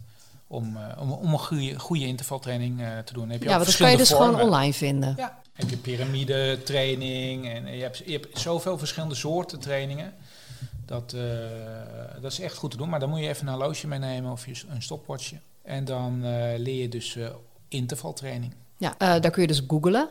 Om, 0.51 0.77
uh, 0.77 0.83
om, 1.01 1.13
om 1.13 1.33
een 1.33 1.39
goede, 1.39 1.79
goede 1.79 2.07
intervaltraining 2.07 2.81
uh, 2.81 2.99
te 2.99 3.13
doen. 3.13 3.31
Heb 3.31 3.43
je 3.43 3.49
ja, 3.49 3.59
dat 3.59 3.77
kan 3.77 3.91
je 3.91 3.97
dus 3.97 4.09
vormen. 4.09 4.29
gewoon 4.29 4.45
online 4.45 4.73
vinden. 4.73 5.15
Ja, 5.17 5.41
heb 5.53 5.71
je 5.71 5.77
piramide 5.77 6.63
training 6.65 7.49
en 7.49 7.77
je 7.77 7.83
hebt, 7.83 8.03
je 8.07 8.13
hebt 8.13 8.39
zoveel 8.39 8.79
verschillende 8.79 9.15
soorten 9.15 9.59
trainingen. 9.59 10.15
Dat, 10.87 11.17
dat 12.21 12.33
is 12.33 12.41
echt 12.41 12.57
goed 12.57 12.71
te 12.71 12.77
doen. 12.77 12.89
Maar 12.89 13.01
dan 13.01 13.09
moet 13.09 13.21
je 13.21 13.29
even 13.29 13.47
een 13.47 13.53
horloge 13.53 13.87
meenemen 13.87 14.33
of 14.33 14.47
je, 14.47 14.63
een 14.69 14.83
stopwatchje. 14.83 15.37
En 15.63 15.85
dan 15.85 16.21
leer 16.57 16.83
je 16.83 16.89
dus 16.89 17.19
intervaltraining. 17.69 18.55
Ja, 18.77 18.95
daar 18.99 19.31
kun 19.31 19.43
je 19.43 19.49
dus 19.49 19.63
googlen. 19.67 20.09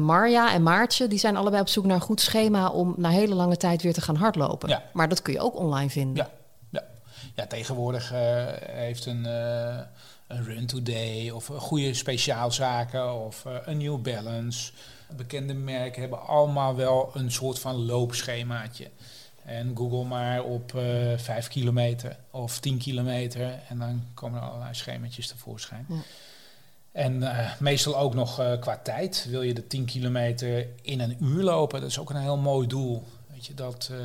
Marja 0.00 0.52
en 0.52 0.62
Maartje, 0.62 1.08
die 1.08 1.18
zijn 1.18 1.36
allebei 1.36 1.62
op 1.62 1.68
zoek 1.68 1.84
naar 1.84 1.96
een 1.96 2.02
goed 2.02 2.20
schema 2.20 2.68
om 2.68 2.94
na 2.96 3.08
hele 3.08 3.34
lange 3.34 3.56
tijd 3.56 3.82
weer 3.82 3.92
te 3.92 4.00
gaan 4.00 4.16
hardlopen. 4.16 4.68
Ja. 4.68 4.82
Maar 4.92 5.08
dat 5.08 5.22
kun 5.22 5.32
je 5.32 5.40
ook 5.40 5.56
online 5.56 5.90
vinden. 5.90 6.16
Ja, 6.16 6.30
ja. 7.34 7.46
tegenwoordig 7.46 8.10
heeft 8.66 9.06
een, 9.06 9.24
een 10.26 10.44
Run 10.44 10.66
Today 10.66 11.30
of 11.30 11.46
goede 11.46 11.94
speciaalzaken 11.94 13.14
of 13.14 13.44
een 13.64 13.78
New 13.78 14.02
Balance. 14.02 14.72
Bekende 15.16 15.54
merken 15.54 16.00
hebben 16.00 16.26
allemaal 16.26 16.76
wel 16.76 17.10
een 17.14 17.32
soort 17.32 17.58
van 17.58 17.84
loopschemaatje. 17.84 18.90
En 19.44 19.76
google 19.76 20.04
maar 20.04 20.42
op 20.42 20.72
uh, 20.76 20.82
5 21.16 21.48
kilometer 21.48 22.16
of 22.30 22.60
10 22.60 22.78
kilometer 22.78 23.58
en 23.68 23.78
dan 23.78 24.04
komen 24.14 24.40
er 24.40 24.46
allerlei 24.46 24.74
schemaatjes 24.74 25.28
tevoorschijn. 25.28 25.86
Ja. 25.88 25.96
En 26.92 27.22
uh, 27.22 27.52
meestal 27.58 27.98
ook 27.98 28.14
nog 28.14 28.40
uh, 28.40 28.60
qua 28.60 28.78
tijd. 28.78 29.26
Wil 29.30 29.42
je 29.42 29.54
de 29.54 29.66
10 29.66 29.84
kilometer 29.84 30.66
in 30.82 31.00
een 31.00 31.16
uur 31.20 31.42
lopen? 31.42 31.80
Dat 31.80 31.90
is 31.90 31.98
ook 31.98 32.10
een 32.10 32.16
heel 32.16 32.36
mooi 32.36 32.66
doel. 32.66 33.04
Weet 33.42 33.50
je, 33.50 33.62
dat, 33.62 33.88
uh, 33.92 33.98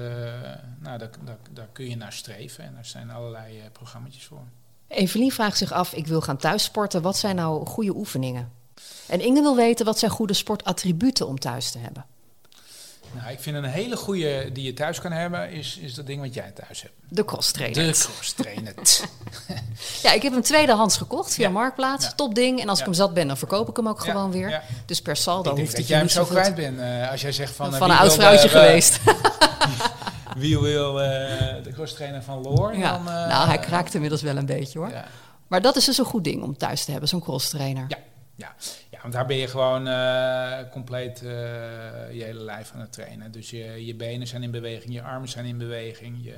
nou, 0.80 0.98
daar, 0.98 1.10
daar, 1.52 1.68
kun 1.72 1.90
je 1.90 1.96
naar 1.96 2.14
streven. 2.14 2.64
En 2.64 2.74
daar 2.74 2.86
zijn 2.86 3.10
allerlei 3.10 3.62
programma's 3.72 4.26
voor. 4.26 4.44
Evelien 4.88 5.32
vraagt 5.32 5.58
zich 5.58 5.72
af, 5.72 5.94
ik 5.94 6.08
wil 6.08 6.22
gaan 6.22 6.38
thuissporten. 6.38 7.02
Wat 7.02 7.18
zijn 7.18 7.36
nou 7.36 7.66
goede 7.66 7.96
oefeningen? 7.96 8.52
En 9.08 9.22
Inge 9.22 9.42
wil 9.42 9.56
weten, 9.56 9.86
wat 9.86 10.00
zijn 10.00 10.12
goede 10.12 10.34
sportattributen 10.34 11.28
om 11.28 11.40
thuis 11.40 11.72
te 11.72 11.78
hebben? 11.78 12.06
Nou, 13.12 13.32
ik 13.32 13.40
vind 13.40 13.56
een 13.56 13.64
hele 13.64 13.96
goede 13.96 14.50
die 14.54 14.64
je 14.64 14.74
thuis 14.74 15.00
kan 15.00 15.12
hebben, 15.12 15.52
is, 15.52 15.78
is 15.82 15.94
dat 15.94 16.06
ding 16.06 16.22
wat 16.22 16.34
jij 16.34 16.52
thuis 16.52 16.82
hebt. 16.82 16.94
De 17.10 17.26
cross 17.26 17.52
trainer. 17.52 17.84
De 17.84 17.92
cross 17.92 18.34
trainer. 18.34 18.74
ja, 20.04 20.14
ik 20.14 20.22
heb 20.22 20.34
hem 20.34 20.42
tweedehands 20.42 20.98
gekocht 20.98 21.34
via 21.34 21.50
Marktplaats. 21.50 22.06
Ja. 22.06 22.12
Top 22.12 22.36
ding. 22.36 22.62
En 22.62 22.70
als 22.70 22.80
ik 22.80 22.86
hem 22.86 22.94
zat 22.94 23.14
ben, 23.14 23.28
dan 23.28 23.38
verkoop 23.38 23.70
ik 23.70 23.76
hem 23.76 23.88
ook 23.88 24.00
gewoon 24.00 24.32
weer. 24.32 24.62
Dus 24.86 25.02
per 25.02 25.16
saldo 25.16 25.52
ik 25.52 25.58
hoeft 25.58 25.76
dat 25.76 25.88
jij 25.88 25.98
hem 25.98 26.10
zo 26.10 26.26
kwijt 26.26 26.56
bent. 26.56 26.80
Uh, 26.80 27.12
als 27.12 27.22
jij 27.22 27.32
zegt 27.32 27.54
van... 27.54 27.74
van 27.74 27.90
een 27.90 27.98
oud 27.98 28.14
vrouwtje 28.14 28.50
geweest. 28.60 29.00
wie 30.38 30.60
wil 30.60 30.94
de 30.94 31.70
cross 31.74 31.94
trainer 31.94 32.24
van 32.24 32.42
Loor? 32.42 32.78
Ja. 32.78 32.92
Dan, 32.92 33.04
nou, 33.04 33.48
hij 33.48 33.60
kraakt 33.60 33.94
inmiddels 33.94 34.22
wel 34.22 34.38
een 34.38 34.46
beetje 34.46 34.80
hoor. 34.80 34.92
Maar 35.48 35.62
dat 35.62 35.76
is 35.76 35.86
dus 35.86 35.98
een 35.98 36.06
goed 36.06 36.24
ding 36.24 36.44
om 36.44 36.58
thuis 36.58 36.86
te 36.86 36.92
hebben, 36.92 37.10
zo'n 37.10 37.22
cross 37.22 37.50
trainer. 37.50 37.86
Ja. 37.88 37.98
Ja. 38.36 38.56
Ja, 38.98 39.04
want 39.04 39.14
daar 39.14 39.26
ben 39.26 39.38
je 39.38 39.48
gewoon 39.48 39.88
uh, 39.88 40.58
compleet 40.72 41.22
uh, 41.24 41.30
je 42.12 42.24
hele 42.24 42.44
lijf 42.44 42.72
aan 42.74 42.80
het 42.80 42.92
trainen. 42.92 43.32
Dus 43.32 43.50
je, 43.50 43.86
je 43.86 43.96
benen 43.96 44.28
zijn 44.28 44.44
in 44.44 44.52
beweging, 44.52 44.94
je 44.94 45.02
armen 45.02 45.30
zijn 45.30 45.46
in 45.46 45.58
beweging, 45.58 46.24
je, 46.24 46.38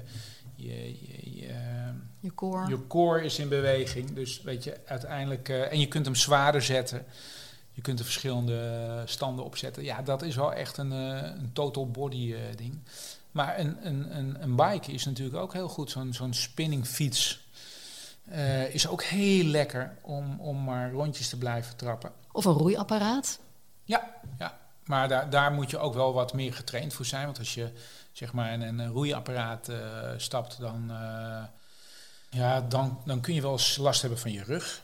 je, 0.56 1.00
je, 1.08 1.39
je, 1.39 1.54
je 2.20 2.34
core. 2.34 2.70
je 2.70 2.88
core 2.88 3.24
is 3.24 3.39
in 3.39 3.50
beweging. 3.50 4.13
Dus 4.13 4.42
weet 4.42 4.63
je, 4.63 4.78
uiteindelijk... 4.86 5.50
Uh, 5.50 5.72
en 5.72 5.80
je 5.80 5.88
kunt 5.88 6.06
hem 6.06 6.16
zwaarder 6.16 6.62
zetten. 6.62 7.06
Je 7.72 7.82
kunt 7.82 8.00
er 8.00 8.06
verschillende 8.06 9.01
standen 9.06 9.46
opzetten. 9.46 9.84
Ja, 9.84 10.01
dat 10.01 10.22
is 10.22 10.36
wel 10.36 10.54
echt 10.54 10.78
een, 10.78 10.92
een 10.92 11.54
total 11.54 11.92
body 11.92 12.36
ding. 12.56 12.80
Maar 13.32 13.60
een, 13.60 13.78
een, 13.84 14.18
een, 14.18 14.38
een 14.44 14.56
bike 14.56 14.92
is 14.92 15.06
natuurlijk 15.06 15.38
ook 15.38 15.54
heel 15.54 15.70
goed. 15.70 15.92
Zo'n 15.92 16.13
zo'n 16.13 16.34
spinning 16.34 16.88
fiets 16.88 17.48
uh, 18.32 18.74
is 18.74 18.88
ook 18.88 19.04
heel 19.04 19.44
lekker 19.44 19.94
om, 20.01 20.39
om 20.39 20.63
maar 20.63 20.92
rondjes 20.92 21.29
te 21.29 21.38
blijven 21.38 21.75
trappen. 21.75 22.12
Of 22.31 22.46
een 22.46 22.53
roeiapparaat? 22.53 23.39
Ja, 23.83 24.15
ja. 24.39 24.57
maar 24.85 25.07
daar, 25.07 25.29
daar 25.29 25.51
moet 25.51 25.70
je 25.70 25.77
ook 25.77 25.94
wel 25.94 26.13
wat 26.13 26.33
meer 26.33 26.53
getraind 26.53 26.94
voor 26.94 27.05
zijn. 27.05 27.25
Want 27.25 27.39
als 27.39 27.53
je 27.53 27.72
zeg 28.11 28.33
maar 28.33 28.53
in 28.53 28.61
een 28.61 28.92
roeiapparaat 28.92 29.70
uh, 29.70 30.11
stapt, 30.18 30.59
dan, 30.59 30.85
uh, 30.92 31.44
ja, 32.29 32.61
dan, 32.61 33.01
dan 33.05 33.22
kun 33.22 33.33
je 33.33 33.42
wel 33.42 33.51
eens 33.51 33.77
last 33.77 34.01
hebben 34.01 34.20
van 34.20 34.31
je 34.31 34.44
rug. 34.44 34.81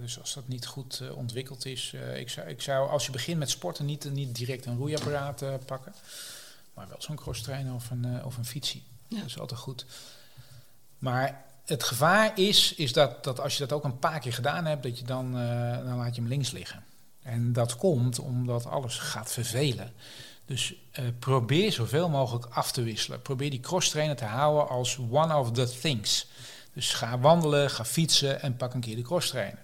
dus 0.00 0.20
als 0.20 0.34
dat 0.34 0.48
niet 0.48 0.66
goed 0.66 1.02
ontwikkeld 1.14 1.64
is, 1.66 1.92
ik, 2.14 2.30
zou, 2.30 2.48
ik 2.48 2.62
zou 2.62 2.90
als 2.90 3.06
je 3.06 3.12
begint 3.12 3.38
met 3.38 3.50
sporten 3.50 3.84
niet, 3.84 4.10
niet 4.12 4.34
direct 4.34 4.66
een 4.66 4.76
roeiapparaat 4.76 5.42
pakken. 5.66 5.94
Maar 6.74 6.88
wel 6.88 7.02
zo'n 7.02 7.16
cross 7.16 7.42
trainer 7.42 7.74
of 7.74 7.90
een, 7.90 8.24
of 8.24 8.36
een 8.36 8.44
fietsie. 8.44 8.82
Ja. 9.08 9.16
Dat 9.16 9.26
is 9.26 9.38
altijd 9.38 9.60
goed. 9.60 9.86
Maar 10.98 11.44
het 11.68 11.84
gevaar 11.84 12.38
is, 12.38 12.74
is 12.74 12.92
dat, 12.92 13.24
dat 13.24 13.40
als 13.40 13.52
je 13.52 13.66
dat 13.66 13.72
ook 13.72 13.84
een 13.84 13.98
paar 13.98 14.20
keer 14.20 14.32
gedaan 14.32 14.64
hebt, 14.64 14.82
dat 14.82 14.98
je 14.98 15.04
dan, 15.04 15.26
uh, 15.40 15.76
dan 15.76 15.96
laat 15.96 16.14
je 16.14 16.20
hem 16.20 16.30
links 16.30 16.50
liggen. 16.50 16.84
En 17.22 17.52
dat 17.52 17.76
komt 17.76 18.18
omdat 18.18 18.66
alles 18.66 18.98
gaat 18.98 19.32
vervelen. 19.32 19.92
Dus 20.44 20.74
uh, 21.00 21.08
probeer 21.18 21.72
zoveel 21.72 22.08
mogelijk 22.08 22.46
af 22.46 22.72
te 22.72 22.82
wisselen. 22.82 23.22
Probeer 23.22 23.50
die 23.50 23.60
cross-trainer 23.60 24.16
te 24.16 24.24
houden 24.24 24.68
als 24.68 24.98
one 25.10 25.36
of 25.36 25.52
the 25.52 25.78
things. 25.80 26.26
Dus 26.72 26.94
ga 26.94 27.18
wandelen, 27.18 27.70
ga 27.70 27.84
fietsen 27.84 28.42
en 28.42 28.56
pak 28.56 28.74
een 28.74 28.80
keer 28.80 28.96
de 28.96 29.02
cross-trainer. 29.02 29.62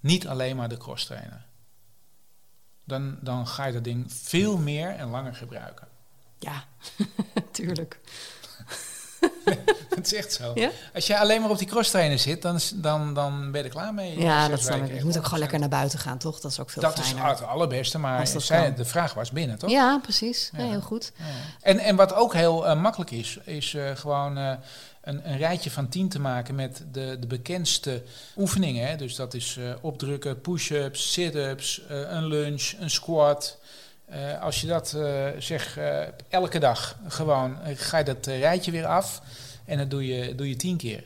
Niet 0.00 0.28
alleen 0.28 0.56
maar 0.56 0.68
de 0.68 0.76
cross-trainer. 0.76 1.46
Dan, 2.84 3.18
dan 3.20 3.46
ga 3.46 3.64
je 3.64 3.72
dat 3.72 3.84
ding 3.84 4.12
veel 4.12 4.58
meer 4.58 4.88
en 4.88 5.08
langer 5.08 5.34
gebruiken. 5.34 5.88
Ja, 6.38 6.64
tuurlijk. 7.52 8.00
dat 9.94 10.06
is 10.06 10.14
echt 10.14 10.32
zo. 10.32 10.52
Ja? 10.54 10.70
Als 10.94 11.06
je 11.06 11.18
alleen 11.18 11.40
maar 11.40 11.50
op 11.50 11.58
die 11.58 11.66
crosstrainer 11.66 12.18
zit, 12.18 12.42
dan, 12.42 12.60
dan, 12.74 13.14
dan 13.14 13.50
ben 13.50 13.60
je 13.60 13.66
er 13.66 13.74
klaar 13.74 13.94
mee. 13.94 14.20
Ja, 14.20 14.48
dat 14.48 14.60
snap 14.60 14.82
ik. 14.84 14.94
Je 14.94 15.04
moet 15.04 15.16
ook 15.16 15.24
gewoon 15.24 15.38
lekker 15.38 15.58
naar 15.58 15.68
buiten 15.68 15.98
gaan, 15.98 16.18
toch? 16.18 16.40
Dat 16.40 16.50
is 16.50 16.60
ook 16.60 16.70
veel 16.70 16.82
dat 16.82 16.92
fijner. 16.92 17.22
Dat 17.22 17.32
is 17.34 17.40
het 17.40 17.48
allerbeste, 17.48 17.98
maar 17.98 18.26
zij, 18.26 18.74
de 18.74 18.84
vraag 18.84 19.14
was 19.14 19.30
binnen, 19.30 19.58
toch? 19.58 19.70
Ja, 19.70 19.98
precies. 20.02 20.50
Ja. 20.56 20.64
heel 20.64 20.80
goed. 20.80 21.12
Ja. 21.16 21.24
En, 21.60 21.78
en 21.78 21.96
wat 21.96 22.14
ook 22.14 22.34
heel 22.34 22.66
uh, 22.66 22.80
makkelijk 22.80 23.10
is, 23.10 23.38
is 23.44 23.72
uh, 23.72 23.90
gewoon 23.94 24.38
uh, 24.38 24.52
een, 25.02 25.30
een 25.30 25.38
rijtje 25.38 25.70
van 25.70 25.88
tien 25.88 26.08
te 26.08 26.20
maken 26.20 26.54
met 26.54 26.84
de, 26.92 27.16
de 27.20 27.26
bekendste 27.26 28.02
oefeningen. 28.36 28.88
Hè? 28.88 28.96
Dus 28.96 29.14
dat 29.14 29.34
is 29.34 29.58
opdrukken, 29.80 30.40
push-ups, 30.40 31.12
sit-ups, 31.12 31.82
een 31.88 32.26
lunge, 32.26 32.74
een 32.78 32.90
squat... 32.90 33.58
Uh, 34.12 34.42
als 34.42 34.60
je 34.60 34.66
dat 34.66 34.92
uh, 34.96 35.26
zeg 35.38 35.78
uh, 35.78 36.02
elke 36.28 36.58
dag 36.58 36.98
gewoon, 37.06 37.56
ga 37.64 37.98
je 37.98 38.04
dat 38.04 38.26
rijtje 38.26 38.70
weer 38.70 38.86
af 38.86 39.22
en 39.64 39.78
dat 39.78 39.90
doe 39.90 40.06
je, 40.06 40.34
doe 40.34 40.48
je 40.48 40.56
tien 40.56 40.76
keer. 40.76 41.04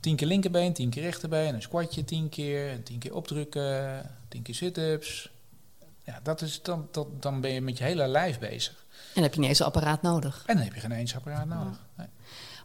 Tien 0.00 0.16
keer 0.16 0.26
linkerbeen, 0.26 0.72
tien 0.72 0.90
keer 0.90 1.02
rechterbeen, 1.02 1.54
een 1.54 1.62
squatje 1.62 2.04
tien 2.04 2.28
keer, 2.28 2.82
tien 2.82 2.98
keer 2.98 3.14
opdrukken, 3.14 4.10
tien 4.28 4.42
keer 4.42 4.54
sit-ups. 4.54 5.30
Ja, 6.04 6.20
dat 6.22 6.40
is, 6.40 6.62
dan, 6.62 6.88
dat, 6.90 7.22
dan 7.22 7.40
ben 7.40 7.50
je 7.50 7.60
met 7.60 7.78
je 7.78 7.84
hele 7.84 8.06
lijf 8.06 8.38
bezig. 8.38 8.86
En 8.90 9.14
dan 9.14 9.22
heb 9.22 9.34
je 9.34 9.40
niet 9.40 9.48
eens 9.48 9.58
een 9.58 9.66
apparaat 9.66 10.02
nodig. 10.02 10.42
En 10.46 10.54
dan 10.54 10.64
heb 10.64 10.74
je 10.74 10.80
geen 10.80 10.92
eens 10.92 11.14
apparaat 11.14 11.46
nodig. 11.46 11.80
Nee. 11.96 12.06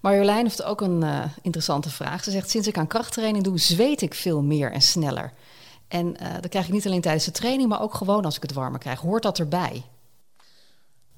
Marjolein 0.02 0.46
heeft 0.46 0.64
ook 0.64 0.82
een 0.82 1.30
interessante 1.42 1.90
vraag. 1.90 2.24
Ze 2.24 2.32
zegt, 2.32 2.50
sinds 2.50 2.68
ik 2.68 2.78
aan 2.78 2.88
krachttraining 2.88 3.44
doe, 3.44 3.60
zweet 3.60 4.02
ik 4.02 4.14
veel 4.14 4.42
meer 4.42 4.72
en 4.72 4.82
sneller. 4.82 5.34
En 5.94 6.16
uh, 6.22 6.34
dat 6.34 6.50
krijg 6.50 6.66
ik 6.66 6.72
niet 6.72 6.86
alleen 6.86 7.02
tijdens 7.02 7.26
de 7.26 7.32
training, 7.32 7.70
maar 7.70 7.82
ook 7.82 7.94
gewoon 7.94 8.26
als 8.26 8.36
ik 8.36 8.42
het 8.42 8.54
warmer 8.54 8.80
krijg. 8.80 9.00
Hoort 9.00 9.24
dat 9.24 9.40
erbij? 9.40 9.84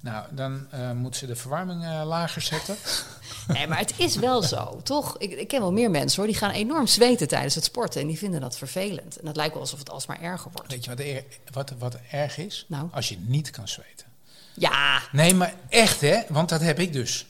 Nou, 0.02 0.26
dan 0.32 0.68
uh, 0.74 0.92
moet 0.92 1.16
ze 1.16 1.26
de 1.26 1.36
verwarming 1.36 1.84
uh, 1.84 2.02
lager 2.06 2.42
zetten. 2.42 2.76
nee, 3.48 3.68
maar 3.68 3.78
het 3.78 3.94
is 3.98 4.16
wel 4.16 4.44
zo, 4.44 4.80
toch? 4.84 5.18
Ik, 5.18 5.32
ik, 5.32 5.48
ken 5.48 5.62
wel 5.62 5.72
meer 5.72 5.92
mensen 5.92 6.22
hoor, 6.22 6.32
die 6.32 6.40
gaan 6.40 6.52
enorm 6.52 6.88
zweten 6.88 7.28
tijdens 7.28 7.56
het 7.56 7.64
sporten. 7.64 8.02
En 8.02 8.08
die 8.08 8.18
vinden 8.18 8.42
dat 8.42 8.58
vervelend. 8.58 9.20
En 9.20 9.26
dat 9.26 9.36
lijkt 9.36 9.54
wel 9.54 9.62
alsof 9.62 9.80
het 9.80 9.90
alsmaar 9.90 10.22
erger 10.22 10.52
wordt. 10.54 10.72
Weet 10.72 10.84
je 10.84 10.90
wat, 10.90 11.00
er, 11.00 11.24
wat, 11.52 11.74
wat 11.78 11.98
erg 12.12 12.38
is? 12.38 12.66
Nou? 12.68 12.88
Als 12.92 13.10
je 13.10 13.18
niet 13.20 13.50
kan 13.50 13.68
zweten. 13.68 14.06
Ja. 14.54 15.02
Nee, 15.12 15.34
maar 15.34 15.54
echt 15.70 16.02
hè, 16.02 16.22
want 16.30 16.50
dat 16.50 16.62
heb 16.62 16.80
ik 16.80 16.94
dus. 16.94 17.26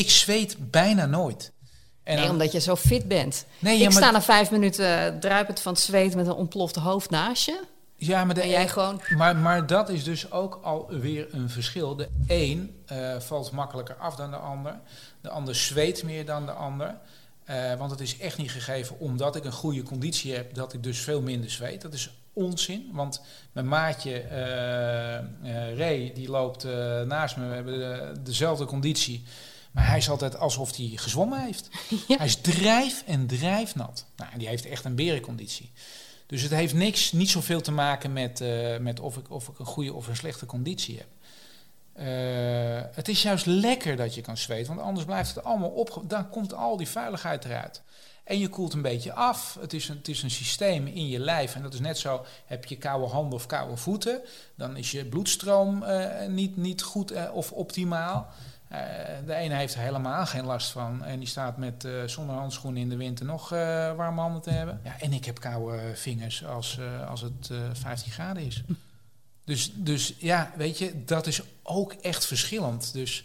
Ik 0.00 0.10
zweet 0.10 0.70
bijna 0.70 1.06
nooit. 1.06 1.52
En 2.02 2.14
nee, 2.14 2.24
dan, 2.24 2.32
omdat 2.32 2.52
je 2.52 2.60
zo 2.60 2.76
fit 2.76 3.08
bent. 3.08 3.44
Nee, 3.58 3.74
ik 3.74 3.80
ja, 3.80 3.90
sta 3.90 4.10
na 4.10 4.22
vijf 4.22 4.50
minuten 4.50 5.20
druipend 5.20 5.60
van 5.60 5.72
het 5.72 5.82
zweet 5.82 6.14
met 6.14 6.26
een 6.26 6.32
ontplofte 6.32 6.80
hoofd 6.80 7.10
naast 7.10 7.44
je. 7.44 7.64
Ja, 7.96 8.24
maar, 8.24 8.34
de, 8.34 8.40
en 8.40 8.48
jij 8.48 8.68
gewoon... 8.68 9.00
maar, 9.16 9.36
maar 9.36 9.66
dat 9.66 9.88
is 9.88 10.04
dus 10.04 10.30
ook 10.30 10.60
alweer 10.62 11.26
een 11.30 11.50
verschil. 11.50 11.96
De 11.96 12.08
een 12.26 12.82
uh, 12.92 13.20
valt 13.20 13.50
makkelijker 13.50 13.94
af 13.94 14.14
dan 14.14 14.30
de 14.30 14.36
ander. 14.36 14.80
De 15.20 15.28
ander 15.28 15.54
zweet 15.54 16.02
meer 16.02 16.26
dan 16.26 16.46
de 16.46 16.52
ander. 16.52 16.94
Uh, 17.50 17.74
want 17.74 17.90
het 17.90 18.00
is 18.00 18.18
echt 18.18 18.38
niet 18.38 18.50
gegeven 18.50 18.98
omdat 18.98 19.36
ik 19.36 19.44
een 19.44 19.52
goede 19.52 19.82
conditie 19.82 20.34
heb, 20.34 20.54
dat 20.54 20.72
ik 20.72 20.82
dus 20.82 20.98
veel 20.98 21.20
minder 21.20 21.50
zweet. 21.50 21.80
Dat 21.80 21.92
is 21.92 22.10
onzin, 22.32 22.90
want 22.92 23.22
mijn 23.52 23.68
maatje 23.68 24.22
uh, 25.42 25.78
Ray, 25.78 26.12
die 26.14 26.30
loopt 26.30 26.64
naast 27.06 27.36
me, 27.36 27.48
we 27.48 27.54
hebben 27.54 27.78
de, 27.78 28.12
dezelfde 28.22 28.64
conditie. 28.64 29.24
Maar 29.70 29.86
hij 29.86 29.98
is 29.98 30.10
altijd 30.10 30.36
alsof 30.36 30.76
hij 30.76 30.92
gezwommen 30.94 31.44
heeft. 31.44 31.68
Ja. 32.08 32.16
Hij 32.16 32.26
is 32.26 32.36
drijf 32.36 33.02
en 33.06 33.26
drijfnat. 33.26 34.06
Nou, 34.16 34.38
die 34.38 34.48
heeft 34.48 34.66
echt 34.66 34.84
een 34.84 34.94
berenconditie. 34.94 35.72
Dus 36.26 36.42
het 36.42 36.50
heeft 36.50 36.74
niks, 36.74 37.12
niet 37.12 37.30
zoveel 37.30 37.60
te 37.60 37.72
maken 37.72 38.12
met, 38.12 38.40
eh, 38.40 38.78
met 38.78 39.00
of, 39.00 39.16
ik, 39.16 39.30
of 39.30 39.48
ik 39.48 39.58
een 39.58 39.66
goede 39.66 39.92
of 39.92 40.08
een 40.08 40.16
slechte 40.16 40.46
conditie 40.46 40.96
heb. 40.98 41.08
Eh, 41.92 42.96
het 42.96 43.08
is 43.08 43.22
juist 43.22 43.46
lekker 43.46 43.96
dat 43.96 44.14
je 44.14 44.20
kan 44.20 44.36
zweten, 44.36 44.74
want 44.74 44.86
anders 44.86 45.06
blijft 45.06 45.34
het 45.34 45.44
allemaal 45.44 45.68
op. 45.68 46.02
Dan 46.06 46.28
komt 46.28 46.54
al 46.54 46.76
die 46.76 46.88
vuiligheid 46.88 47.44
eruit. 47.44 47.82
En 48.24 48.38
je 48.38 48.48
koelt 48.48 48.72
een 48.72 48.82
beetje 48.82 49.12
af. 49.12 49.56
Het 49.60 49.72
is, 49.72 49.88
een, 49.88 49.96
het 49.96 50.08
is 50.08 50.22
een 50.22 50.30
systeem 50.30 50.86
in 50.86 51.08
je 51.08 51.18
lijf. 51.18 51.54
En 51.54 51.62
dat 51.62 51.74
is 51.74 51.80
net 51.80 51.98
zo, 51.98 52.24
heb 52.46 52.64
je 52.64 52.76
koude 52.76 53.06
handen 53.06 53.34
of 53.34 53.46
koude 53.46 53.76
voeten, 53.76 54.20
dan 54.54 54.76
is 54.76 54.90
je 54.90 55.04
bloedstroom 55.04 55.82
uh, 55.82 56.26
niet, 56.28 56.56
niet 56.56 56.82
goed 56.82 57.12
uh, 57.12 57.34
of 57.34 57.52
optimaal. 57.52 58.28
Uh, 58.72 58.78
de 59.26 59.34
ene 59.34 59.54
heeft 59.54 59.74
er 59.74 59.80
helemaal 59.80 60.26
geen 60.26 60.44
last 60.44 60.70
van. 60.70 61.04
En 61.04 61.18
die 61.18 61.28
staat 61.28 61.56
met 61.56 61.88
zonder 62.06 62.36
handschoenen 62.36 62.80
in 62.80 62.88
de 62.88 62.96
winter 62.96 63.26
nog 63.26 63.48
warme 63.96 64.20
handen 64.20 64.42
te 64.42 64.50
hebben. 64.50 64.80
Ja, 64.84 65.00
en 65.00 65.12
ik 65.12 65.24
heb 65.24 65.40
koude 65.40 65.92
vingers 65.94 66.44
als, 66.44 66.78
als 67.08 67.20
het 67.20 67.50
15 67.72 68.12
graden 68.12 68.42
is. 68.42 68.62
Dus, 69.44 69.72
dus 69.74 70.14
ja, 70.18 70.52
weet 70.56 70.78
je, 70.78 71.04
dat 71.04 71.26
is 71.26 71.42
ook 71.62 71.92
echt 71.92 72.26
verschillend. 72.26 72.92
Dus 72.92 73.24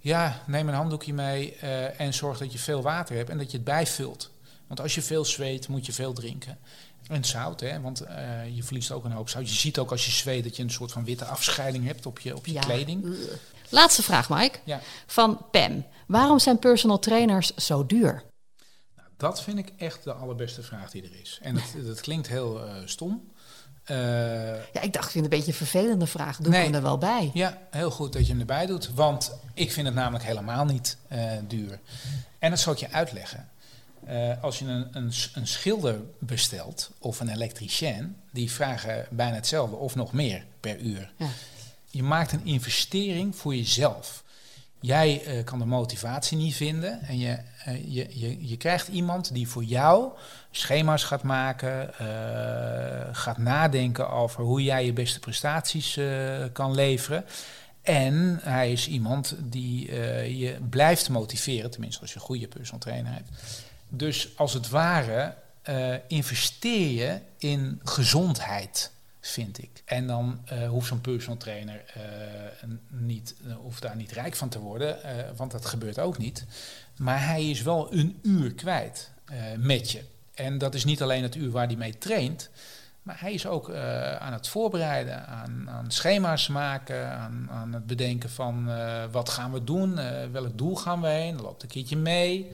ja, 0.00 0.42
neem 0.46 0.68
een 0.68 0.74
handdoekje 0.74 1.12
mee 1.12 1.56
uh, 1.62 2.00
en 2.00 2.14
zorg 2.14 2.38
dat 2.38 2.52
je 2.52 2.58
veel 2.58 2.82
water 2.82 3.16
hebt 3.16 3.30
en 3.30 3.38
dat 3.38 3.50
je 3.50 3.56
het 3.56 3.66
bijvult. 3.66 4.30
Want 4.66 4.80
als 4.80 4.94
je 4.94 5.02
veel 5.02 5.24
zweet, 5.24 5.68
moet 5.68 5.86
je 5.86 5.92
veel 5.92 6.12
drinken. 6.12 6.58
En 7.08 7.24
zout, 7.24 7.60
hè, 7.60 7.80
want 7.80 8.02
uh, 8.02 8.56
je 8.56 8.62
verliest 8.62 8.90
ook 8.90 9.04
een 9.04 9.12
hoop 9.12 9.28
zout. 9.28 9.48
Je 9.48 9.54
ziet 9.54 9.78
ook 9.78 9.90
als 9.90 10.04
je 10.04 10.10
zweet 10.10 10.44
dat 10.44 10.56
je 10.56 10.62
een 10.62 10.70
soort 10.70 10.92
van 10.92 11.04
witte 11.04 11.24
afscheiding 11.24 11.86
hebt 11.86 12.06
op 12.06 12.18
je, 12.18 12.36
op 12.36 12.46
je 12.46 12.52
ja. 12.52 12.60
kleding. 12.60 13.16
Laatste 13.68 14.02
vraag, 14.02 14.28
Mike. 14.28 14.58
Ja. 14.64 14.80
Van 15.06 15.40
Pam. 15.50 15.86
Waarom 16.06 16.38
zijn 16.38 16.58
personal 16.58 16.98
trainers 16.98 17.54
zo 17.54 17.86
duur? 17.86 18.24
Nou, 18.96 19.08
dat 19.16 19.42
vind 19.42 19.58
ik 19.58 19.72
echt 19.76 20.04
de 20.04 20.12
allerbeste 20.12 20.62
vraag 20.62 20.90
die 20.90 21.02
er 21.02 21.20
is. 21.20 21.38
En 21.42 21.54
dat, 21.54 21.64
dat 21.86 22.00
klinkt 22.00 22.28
heel 22.28 22.64
uh, 22.64 22.72
stom. 22.84 23.30
Uh, 23.90 23.96
ja, 24.72 24.80
ik 24.80 24.92
dacht, 24.92 25.04
ik 25.04 25.10
vind 25.10 25.24
het 25.24 25.32
een 25.32 25.38
beetje 25.38 25.46
een 25.46 25.66
vervelende 25.66 26.06
vraag. 26.06 26.36
Doe 26.36 26.52
nee, 26.52 26.60
ik 26.60 26.66
hem 26.66 26.74
er 26.74 26.82
wel 26.82 26.98
bij? 26.98 27.30
Ja, 27.34 27.58
heel 27.70 27.90
goed 27.90 28.12
dat 28.12 28.26
je 28.26 28.32
hem 28.32 28.40
erbij 28.40 28.66
doet. 28.66 28.94
Want 28.94 29.32
ik 29.54 29.72
vind 29.72 29.86
het 29.86 29.96
namelijk 29.96 30.24
helemaal 30.24 30.64
niet 30.64 30.96
duur. 31.48 31.78
En 32.38 32.50
dat 32.50 32.58
zal 32.58 32.72
ik 32.72 32.78
je 32.78 32.90
uitleggen. 32.90 33.48
Uh, 34.10 34.42
als 34.42 34.58
je 34.58 34.64
een, 34.64 34.88
een, 34.92 35.12
een, 35.34 35.46
schilder 35.46 36.00
bestelt 36.18 36.90
of 36.98 37.20
een 37.20 37.28
elektricien, 37.28 38.16
die 38.32 38.50
vragen 38.50 39.06
bijna 39.10 39.34
hetzelfde 39.34 39.76
of 39.76 39.94
nog 39.94 40.12
meer 40.12 40.44
per 40.60 40.78
uur. 40.78 41.12
Ja. 41.16 41.26
Je 41.90 42.02
maakt 42.02 42.32
een 42.32 42.44
investering 42.44 43.36
voor 43.36 43.54
jezelf. 43.54 44.24
Jij 44.80 45.26
uh, 45.26 45.44
kan 45.44 45.58
de 45.58 45.64
motivatie 45.64 46.36
niet 46.36 46.54
vinden 46.54 47.00
en 47.00 47.18
je, 47.18 47.38
uh, 47.68 47.94
je, 47.94 48.08
je, 48.10 48.48
je 48.48 48.56
krijgt 48.56 48.88
iemand 48.88 49.32
die 49.34 49.48
voor 49.48 49.64
jou 49.64 50.12
schema's 50.50 51.04
gaat 51.04 51.22
maken, 51.22 51.94
gaat 53.12 53.38
nadenken 53.38 54.10
over 54.10 54.44
hoe 54.44 54.62
jij 54.62 54.84
je 54.84 54.92
beste 54.92 55.20
prestaties 55.20 56.00
kan 56.52 56.74
leveren. 56.74 57.24
En 57.82 58.38
hij 58.42 58.72
is 58.72 58.88
iemand 58.88 59.34
die 59.40 59.94
je 60.38 60.58
blijft 60.70 61.08
motiveren, 61.08 61.70
tenminste 61.70 62.00
als 62.00 62.10
je 62.10 62.16
een 62.16 62.22
goede 62.22 62.48
personal 62.48 62.80
trainer 62.80 63.12
hebt. 63.12 63.30
Dus 63.88 64.36
als 64.36 64.52
het 64.52 64.68
ware 64.68 65.34
investeer 66.06 66.90
je 66.90 67.20
in 67.38 67.80
gezondheid 67.84 68.90
vind 69.20 69.62
ik. 69.62 69.82
En 69.84 70.06
dan 70.06 70.40
uh, 70.52 70.68
hoeft 70.68 70.88
zo'n 70.88 71.00
personal 71.00 71.36
trainer 71.36 71.84
uh, 71.96 72.70
niet, 72.88 73.34
hoeft 73.62 73.82
daar 73.82 73.96
niet 73.96 74.12
rijk 74.12 74.36
van 74.36 74.48
te 74.48 74.58
worden, 74.58 74.96
want 75.36 75.50
dat 75.50 75.66
gebeurt 75.66 75.98
ook 75.98 76.18
niet. 76.18 76.44
Maar 76.96 77.26
hij 77.26 77.50
is 77.50 77.62
wel 77.62 77.92
een 77.92 78.18
uur 78.22 78.54
kwijt 78.54 79.10
met 79.56 79.90
je. 79.90 80.04
En 80.34 80.58
dat 80.58 80.74
is 80.74 80.84
niet 80.84 81.02
alleen 81.02 81.22
het 81.22 81.34
uur 81.34 81.50
waar 81.50 81.66
hij 81.66 81.76
mee 81.76 81.98
traint, 81.98 82.50
maar 83.02 83.20
hij 83.20 83.32
is 83.32 83.46
ook 83.46 83.74
aan 84.18 84.32
het 84.32 84.48
voorbereiden, 84.48 85.26
aan, 85.26 85.70
aan 85.70 85.90
schema's 85.90 86.48
maken, 86.48 87.10
aan, 87.10 87.48
aan, 87.50 87.72
het 87.72 87.86
bedenken 87.86 88.30
van 88.30 88.70
wat 89.10 89.28
gaan 89.28 89.52
we 89.52 89.64
doen, 89.64 89.94
welk 90.32 90.58
doel 90.58 90.76
gaan 90.76 91.00
we 91.00 91.08
heen, 91.08 91.40
loopt 91.40 91.62
een 91.62 91.68
keertje 91.68 91.96
mee. 91.96 92.52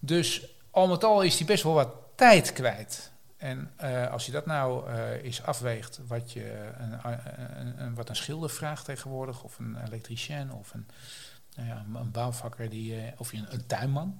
Dus 0.00 0.46
al 0.70 0.86
met 0.86 1.04
al 1.04 1.22
is 1.22 1.38
hij 1.38 1.46
best 1.46 1.62
wel 1.62 1.72
wat 1.72 1.88
tijd 2.14 2.52
kwijt. 2.52 3.10
En 3.36 3.70
uh, 3.82 4.10
als 4.10 4.26
je 4.26 4.32
dat 4.32 4.46
nou 4.46 4.90
uh, 4.90 5.24
eens 5.24 5.42
afweegt, 5.42 6.00
wat, 6.06 6.32
je, 6.32 6.72
een, 6.78 6.92
een, 7.60 7.82
een, 7.82 7.94
wat 7.94 8.08
een 8.08 8.16
schilder 8.16 8.50
vraagt 8.50 8.84
tegenwoordig, 8.84 9.42
of 9.42 9.58
een 9.58 9.76
elektricien, 9.86 10.52
of 10.52 10.74
een, 10.74 10.86
nou 11.56 11.68
ja, 11.68 11.84
een 11.94 12.10
bouwvakker, 12.10 12.68
die, 12.70 12.96
uh, 12.96 13.02
of 13.16 13.32
een, 13.32 13.46
een, 13.50 13.66
tuinman, 13.66 14.18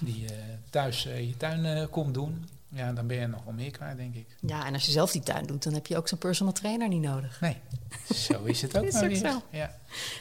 die 0.00 0.26
thuis 0.70 1.02
je 1.02 1.34
tuin 1.36 1.90
komt 1.90 2.14
doen, 2.14 2.48
ja, 2.68 2.92
dan 2.92 3.06
ben 3.06 3.16
je 3.16 3.26
nog 3.26 3.44
wel 3.44 3.52
meer 3.52 3.70
kwijt, 3.70 3.96
denk 3.96 4.14
ik. 4.14 4.26
Ja, 4.40 4.66
en 4.66 4.72
als 4.72 4.86
je 4.86 4.92
zelf 4.92 5.10
die 5.10 5.22
tuin 5.22 5.46
doet, 5.46 5.62
dan 5.62 5.74
heb 5.74 5.86
je 5.86 5.96
ook 5.96 6.08
zo'n 6.08 6.18
personal 6.18 6.52
trainer 6.52 6.88
niet 6.88 7.02
nodig. 7.02 7.40
Nee, 7.40 7.56
zo 8.14 8.44
is 8.44 8.62
het 8.62 8.78
ook 8.78 8.84
is 8.92 8.92
maar 8.92 9.08
weer. 9.08 9.16
Zo. 9.16 9.42
Ja. 9.50 9.74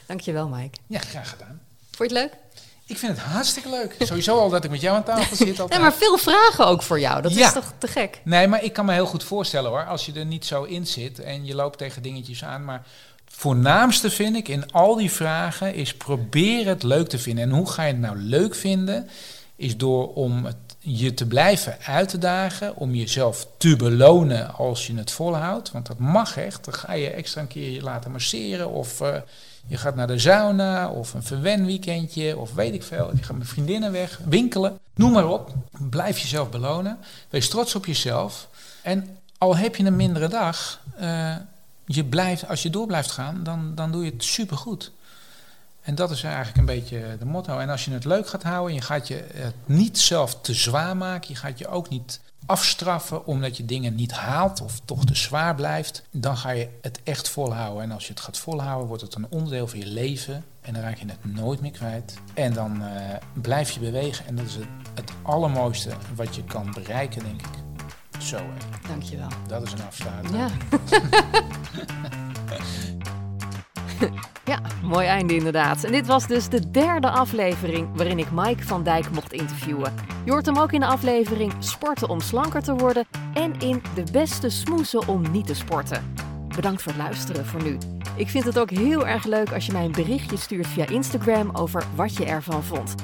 Dankjewel, 0.06 0.48
Mike. 0.48 0.78
Ja, 0.88 1.00
graag 1.00 1.30
gedaan. 1.30 1.62
Vond 1.92 2.12
je 2.12 2.18
het 2.18 2.32
leuk? 2.32 2.64
Ik 2.88 2.98
vind 2.98 3.12
het 3.18 3.22
hartstikke 3.22 3.70
leuk. 3.70 3.96
Sowieso 4.00 4.40
al 4.40 4.50
dat 4.50 4.64
ik 4.64 4.70
met 4.70 4.82
jou 4.82 4.96
aan 4.96 5.04
tafel 5.04 5.36
zit. 5.36 5.60
Altijd. 5.60 5.70
Nee, 5.70 5.80
maar 5.80 5.94
veel 5.94 6.18
vragen 6.18 6.68
ook 6.68 6.82
voor 6.82 7.00
jou. 7.00 7.22
Dat 7.22 7.34
ja. 7.34 7.48
is 7.48 7.54
toch 7.54 7.74
te 7.78 7.88
gek? 7.88 8.22
Nee, 8.24 8.48
maar 8.48 8.64
ik 8.64 8.74
kan 8.74 8.86
me 8.86 8.94
heel 8.94 9.06
goed 9.06 9.24
voorstellen 9.24 9.70
hoor. 9.70 9.86
Als 9.86 10.06
je 10.06 10.14
er 10.14 10.26
niet 10.26 10.46
zo 10.46 10.64
in 10.64 10.88
zit 10.88 11.20
en 11.20 11.46
je 11.46 11.56
loopt 11.56 11.78
tegen 11.78 12.02
dingetjes 12.02 12.44
aan. 12.44 12.66
Maar 12.66 12.86
voornaamste 13.30 14.10
vind 14.10 14.36
ik 14.36 14.48
in 14.48 14.72
al 14.72 14.96
die 14.96 15.12
vragen 15.12 15.74
is 15.74 15.94
probeer 15.94 16.68
het 16.68 16.84
leuk 16.84 17.08
te 17.08 17.20
vinden. 17.20 17.44
En 17.44 17.50
hoe 17.52 17.70
ga 17.70 17.84
je 17.84 17.92
het 17.92 18.02
nou 18.02 18.18
leuk 18.18 18.56
vinden? 18.56 19.10
Is 19.56 19.78
door 19.78 20.14
om 20.14 20.46
het, 20.46 20.56
je 20.86 21.14
te 21.14 21.26
blijven 21.26 21.78
uit 21.86 22.10
te 22.10 22.18
dagen. 22.18 22.76
Om 22.76 22.96
jezelf 22.96 23.48
te 23.58 23.76
belonen 23.76 24.54
als 24.54 24.88
je 24.88 24.96
het 24.96 25.12
volhoudt. 25.12 25.72
Want 25.72 25.86
dat 25.86 26.00
mag 26.00 26.38
echt. 26.38 26.66
Dan 26.66 26.74
ga 26.74 26.94
je 26.94 27.10
extra 27.10 27.42
een 27.42 27.48
keer 27.48 27.70
je 27.70 27.82
laten 27.82 28.12
masseren 28.12 28.70
of... 28.70 29.02
Uh, 29.02 29.16
je 29.68 29.78
gaat 29.78 29.96
naar 29.96 30.08
de 30.08 30.20
sauna 30.20 30.90
of 30.90 31.14
een 31.14 31.24
verwenweekendje 31.24 32.38
of 32.38 32.54
weet 32.54 32.74
ik 32.74 32.84
veel. 32.84 33.12
Je 33.16 33.24
gaat 33.24 33.38
met 33.38 33.48
vriendinnen 33.48 33.92
weg, 33.92 34.20
winkelen. 34.26 34.80
Noem 34.96 35.12
maar 35.12 35.28
op. 35.28 35.54
Blijf 35.90 36.20
jezelf 36.20 36.50
belonen. 36.50 36.98
Wees 37.30 37.50
trots 37.50 37.76
op 37.76 37.86
jezelf. 37.86 38.48
En 38.82 39.18
al 39.38 39.56
heb 39.56 39.76
je 39.76 39.84
een 39.84 39.96
mindere 39.96 40.28
dag, 40.28 40.82
uh, 41.02 41.36
je 41.86 42.04
blijft, 42.04 42.48
als 42.48 42.64
je 42.64 42.70
door 42.70 42.88
blijft 42.88 43.12
gaan, 43.12 43.40
dan, 43.44 43.72
dan 43.76 43.92
doe 43.92 44.06
je 44.06 44.12
het 44.12 44.24
supergoed. 44.24 44.92
En 45.86 45.96
dat 45.96 46.12
is 46.12 46.24
eigenlijk 46.24 46.58
een 46.58 46.66
beetje 46.66 47.16
de 47.20 47.26
motto. 47.26 47.60
En 47.60 47.70
als 47.70 47.86
je 47.86 47.92
het 47.92 48.06
leuk 48.06 48.28
gaat 48.28 48.44
houden, 48.44 48.74
je 48.74 48.82
gaat 48.82 49.08
je 49.08 49.26
het 49.34 49.56
niet 49.66 50.00
zelf 50.00 50.42
te 50.42 50.54
zwaar 50.54 50.98
maken. 50.98 51.30
Je 51.30 51.36
gaat 51.36 51.60
je 51.60 51.68
ook 51.68 51.90
niet 51.90 52.20
afstraffen 52.46 53.26
omdat 53.26 53.58
je 53.58 53.66
dingen 53.66 53.96
niet 53.96 54.12
haalt 54.12 54.62
of 54.62 54.80
toch 54.86 55.06
te 55.06 55.16
zwaar 55.16 55.56
blijft, 55.56 56.04
dan 56.12 56.38
ga 56.38 56.50
je 56.50 56.70
het 56.82 57.00
echt 57.04 57.30
volhouden. 57.30 57.84
En 57.84 57.92
als 57.92 58.08
je 58.08 58.14
het 58.14 58.22
gaat 58.22 58.38
volhouden, 58.38 58.88
wordt 58.88 59.02
het 59.02 59.16
een 59.16 59.28
onderdeel 59.30 59.68
van 59.68 59.80
je 59.80 59.88
leven 59.88 60.46
en 60.62 60.74
dan 60.74 60.82
raak 60.82 60.98
je 60.98 61.06
het 61.06 61.36
nooit 61.36 61.62
meer 61.62 61.72
kwijt. 61.72 62.18
En 62.34 62.54
dan 62.54 62.82
uh, 62.82 62.90
blijf 63.34 63.72
je 63.72 63.80
bewegen 63.80 64.26
en 64.26 64.36
dat 64.36 64.46
is 64.46 64.56
het, 64.56 64.68
het, 64.94 65.12
allermooiste 65.22 65.90
wat 66.16 66.36
je 66.36 66.44
kan 66.44 66.72
bereiken, 66.74 67.24
denk 67.24 67.42
ik. 67.42 67.64
Zo, 68.22 68.38
hè. 68.38 68.88
Dankjewel. 68.88 69.28
Dat 69.48 69.62
is 69.62 69.72
een 69.72 69.84
afsluiting. 69.84 70.36
Ja. 70.36 70.50
Ja, 74.46 74.60
mooi 74.84 75.08
einde 75.08 75.36
inderdaad. 75.36 75.84
En 75.84 75.92
dit 75.92 76.08
was 76.08 76.28
dus 76.28 76.50
de 76.50 76.72
derde 76.72 77.10
aflevering 77.10 77.88
waarin 77.96 78.20
ik 78.20 78.32
Mike 78.32 78.64
van 78.64 78.84
Dijk 78.84 79.12
mocht 79.12 79.34
interviewen. 79.34 79.94
Je 80.26 80.32
hoort 80.32 80.46
hem 80.46 80.58
ook 80.58 80.72
in 80.72 80.80
de 80.80 80.86
aflevering 80.86 81.54
Sporten 81.60 82.10
om 82.10 82.20
slanker 82.20 82.64
te 82.64 82.76
worden 82.76 83.06
en 83.34 83.60
in 83.60 83.82
De 83.96 84.04
beste 84.12 84.50
smoesen 84.50 85.08
om 85.08 85.32
niet 85.32 85.48
te 85.48 85.54
sporten. 85.54 86.14
Bedankt 86.56 86.82
voor 86.82 86.92
het 86.92 87.02
luisteren 87.02 87.46
voor 87.46 87.64
nu. 87.64 87.78
Ik 88.16 88.30
vind 88.30 88.44
het 88.44 88.60
ook 88.60 88.70
heel 88.70 89.08
erg 89.08 89.24
leuk 89.26 89.52
als 89.52 89.66
je 89.66 89.72
mij 89.72 89.86
een 89.86 89.92
berichtje 89.92 90.38
stuurt 90.38 90.68
via 90.68 90.88
Instagram 90.88 91.50
over 91.54 91.84
wat 91.96 92.18
je 92.18 92.26
ervan 92.26 92.64
vond. 92.64 92.96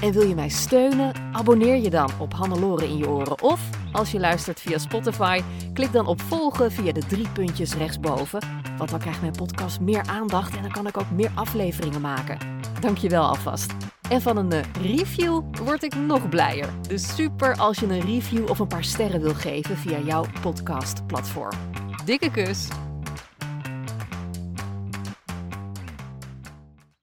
En 0.00 0.12
wil 0.12 0.28
je 0.28 0.34
mij 0.34 0.48
steunen? 0.48 1.12
Abonneer 1.32 1.76
je 1.76 1.90
dan 1.90 2.10
op 2.18 2.34
Hannelore 2.34 2.84
in 2.84 2.96
je 2.96 3.08
oren. 3.08 3.42
Of 3.42 3.60
als 3.92 4.10
je 4.10 4.20
luistert 4.20 4.60
via 4.60 4.78
Spotify, 4.78 5.40
klik 5.72 5.92
dan 5.92 6.06
op 6.06 6.20
volgen 6.20 6.72
via 6.72 6.92
de 6.92 7.06
drie 7.06 7.28
puntjes 7.28 7.74
rechtsboven. 7.74 8.40
Want 8.76 8.90
dan 8.90 8.98
krijgt 8.98 9.20
mijn 9.20 9.32
podcast 9.32 9.80
meer 9.80 10.02
aandacht 10.06 10.56
en 10.56 10.62
dan 10.62 10.70
kan 10.70 10.86
ik 10.86 10.98
ook 10.98 11.10
meer 11.10 11.30
afleveringen 11.34 12.00
maken. 12.00 12.38
Dankjewel 12.80 13.26
alvast. 13.26 13.72
En 14.10 14.22
van 14.22 14.36
een 14.36 14.64
review 14.82 15.42
word 15.64 15.82
ik 15.82 15.94
nog 15.94 16.28
blijer. 16.28 16.68
Dus 16.88 17.14
super 17.14 17.56
als 17.56 17.78
je 17.78 17.86
een 17.86 18.00
review 18.00 18.50
of 18.50 18.58
een 18.58 18.66
paar 18.66 18.84
sterren 18.84 19.20
wil 19.20 19.34
geven 19.34 19.76
via 19.76 19.98
jouw 19.98 20.24
podcastplatform. 20.40 21.56
Dikke 22.04 22.30
kus! 22.30 22.68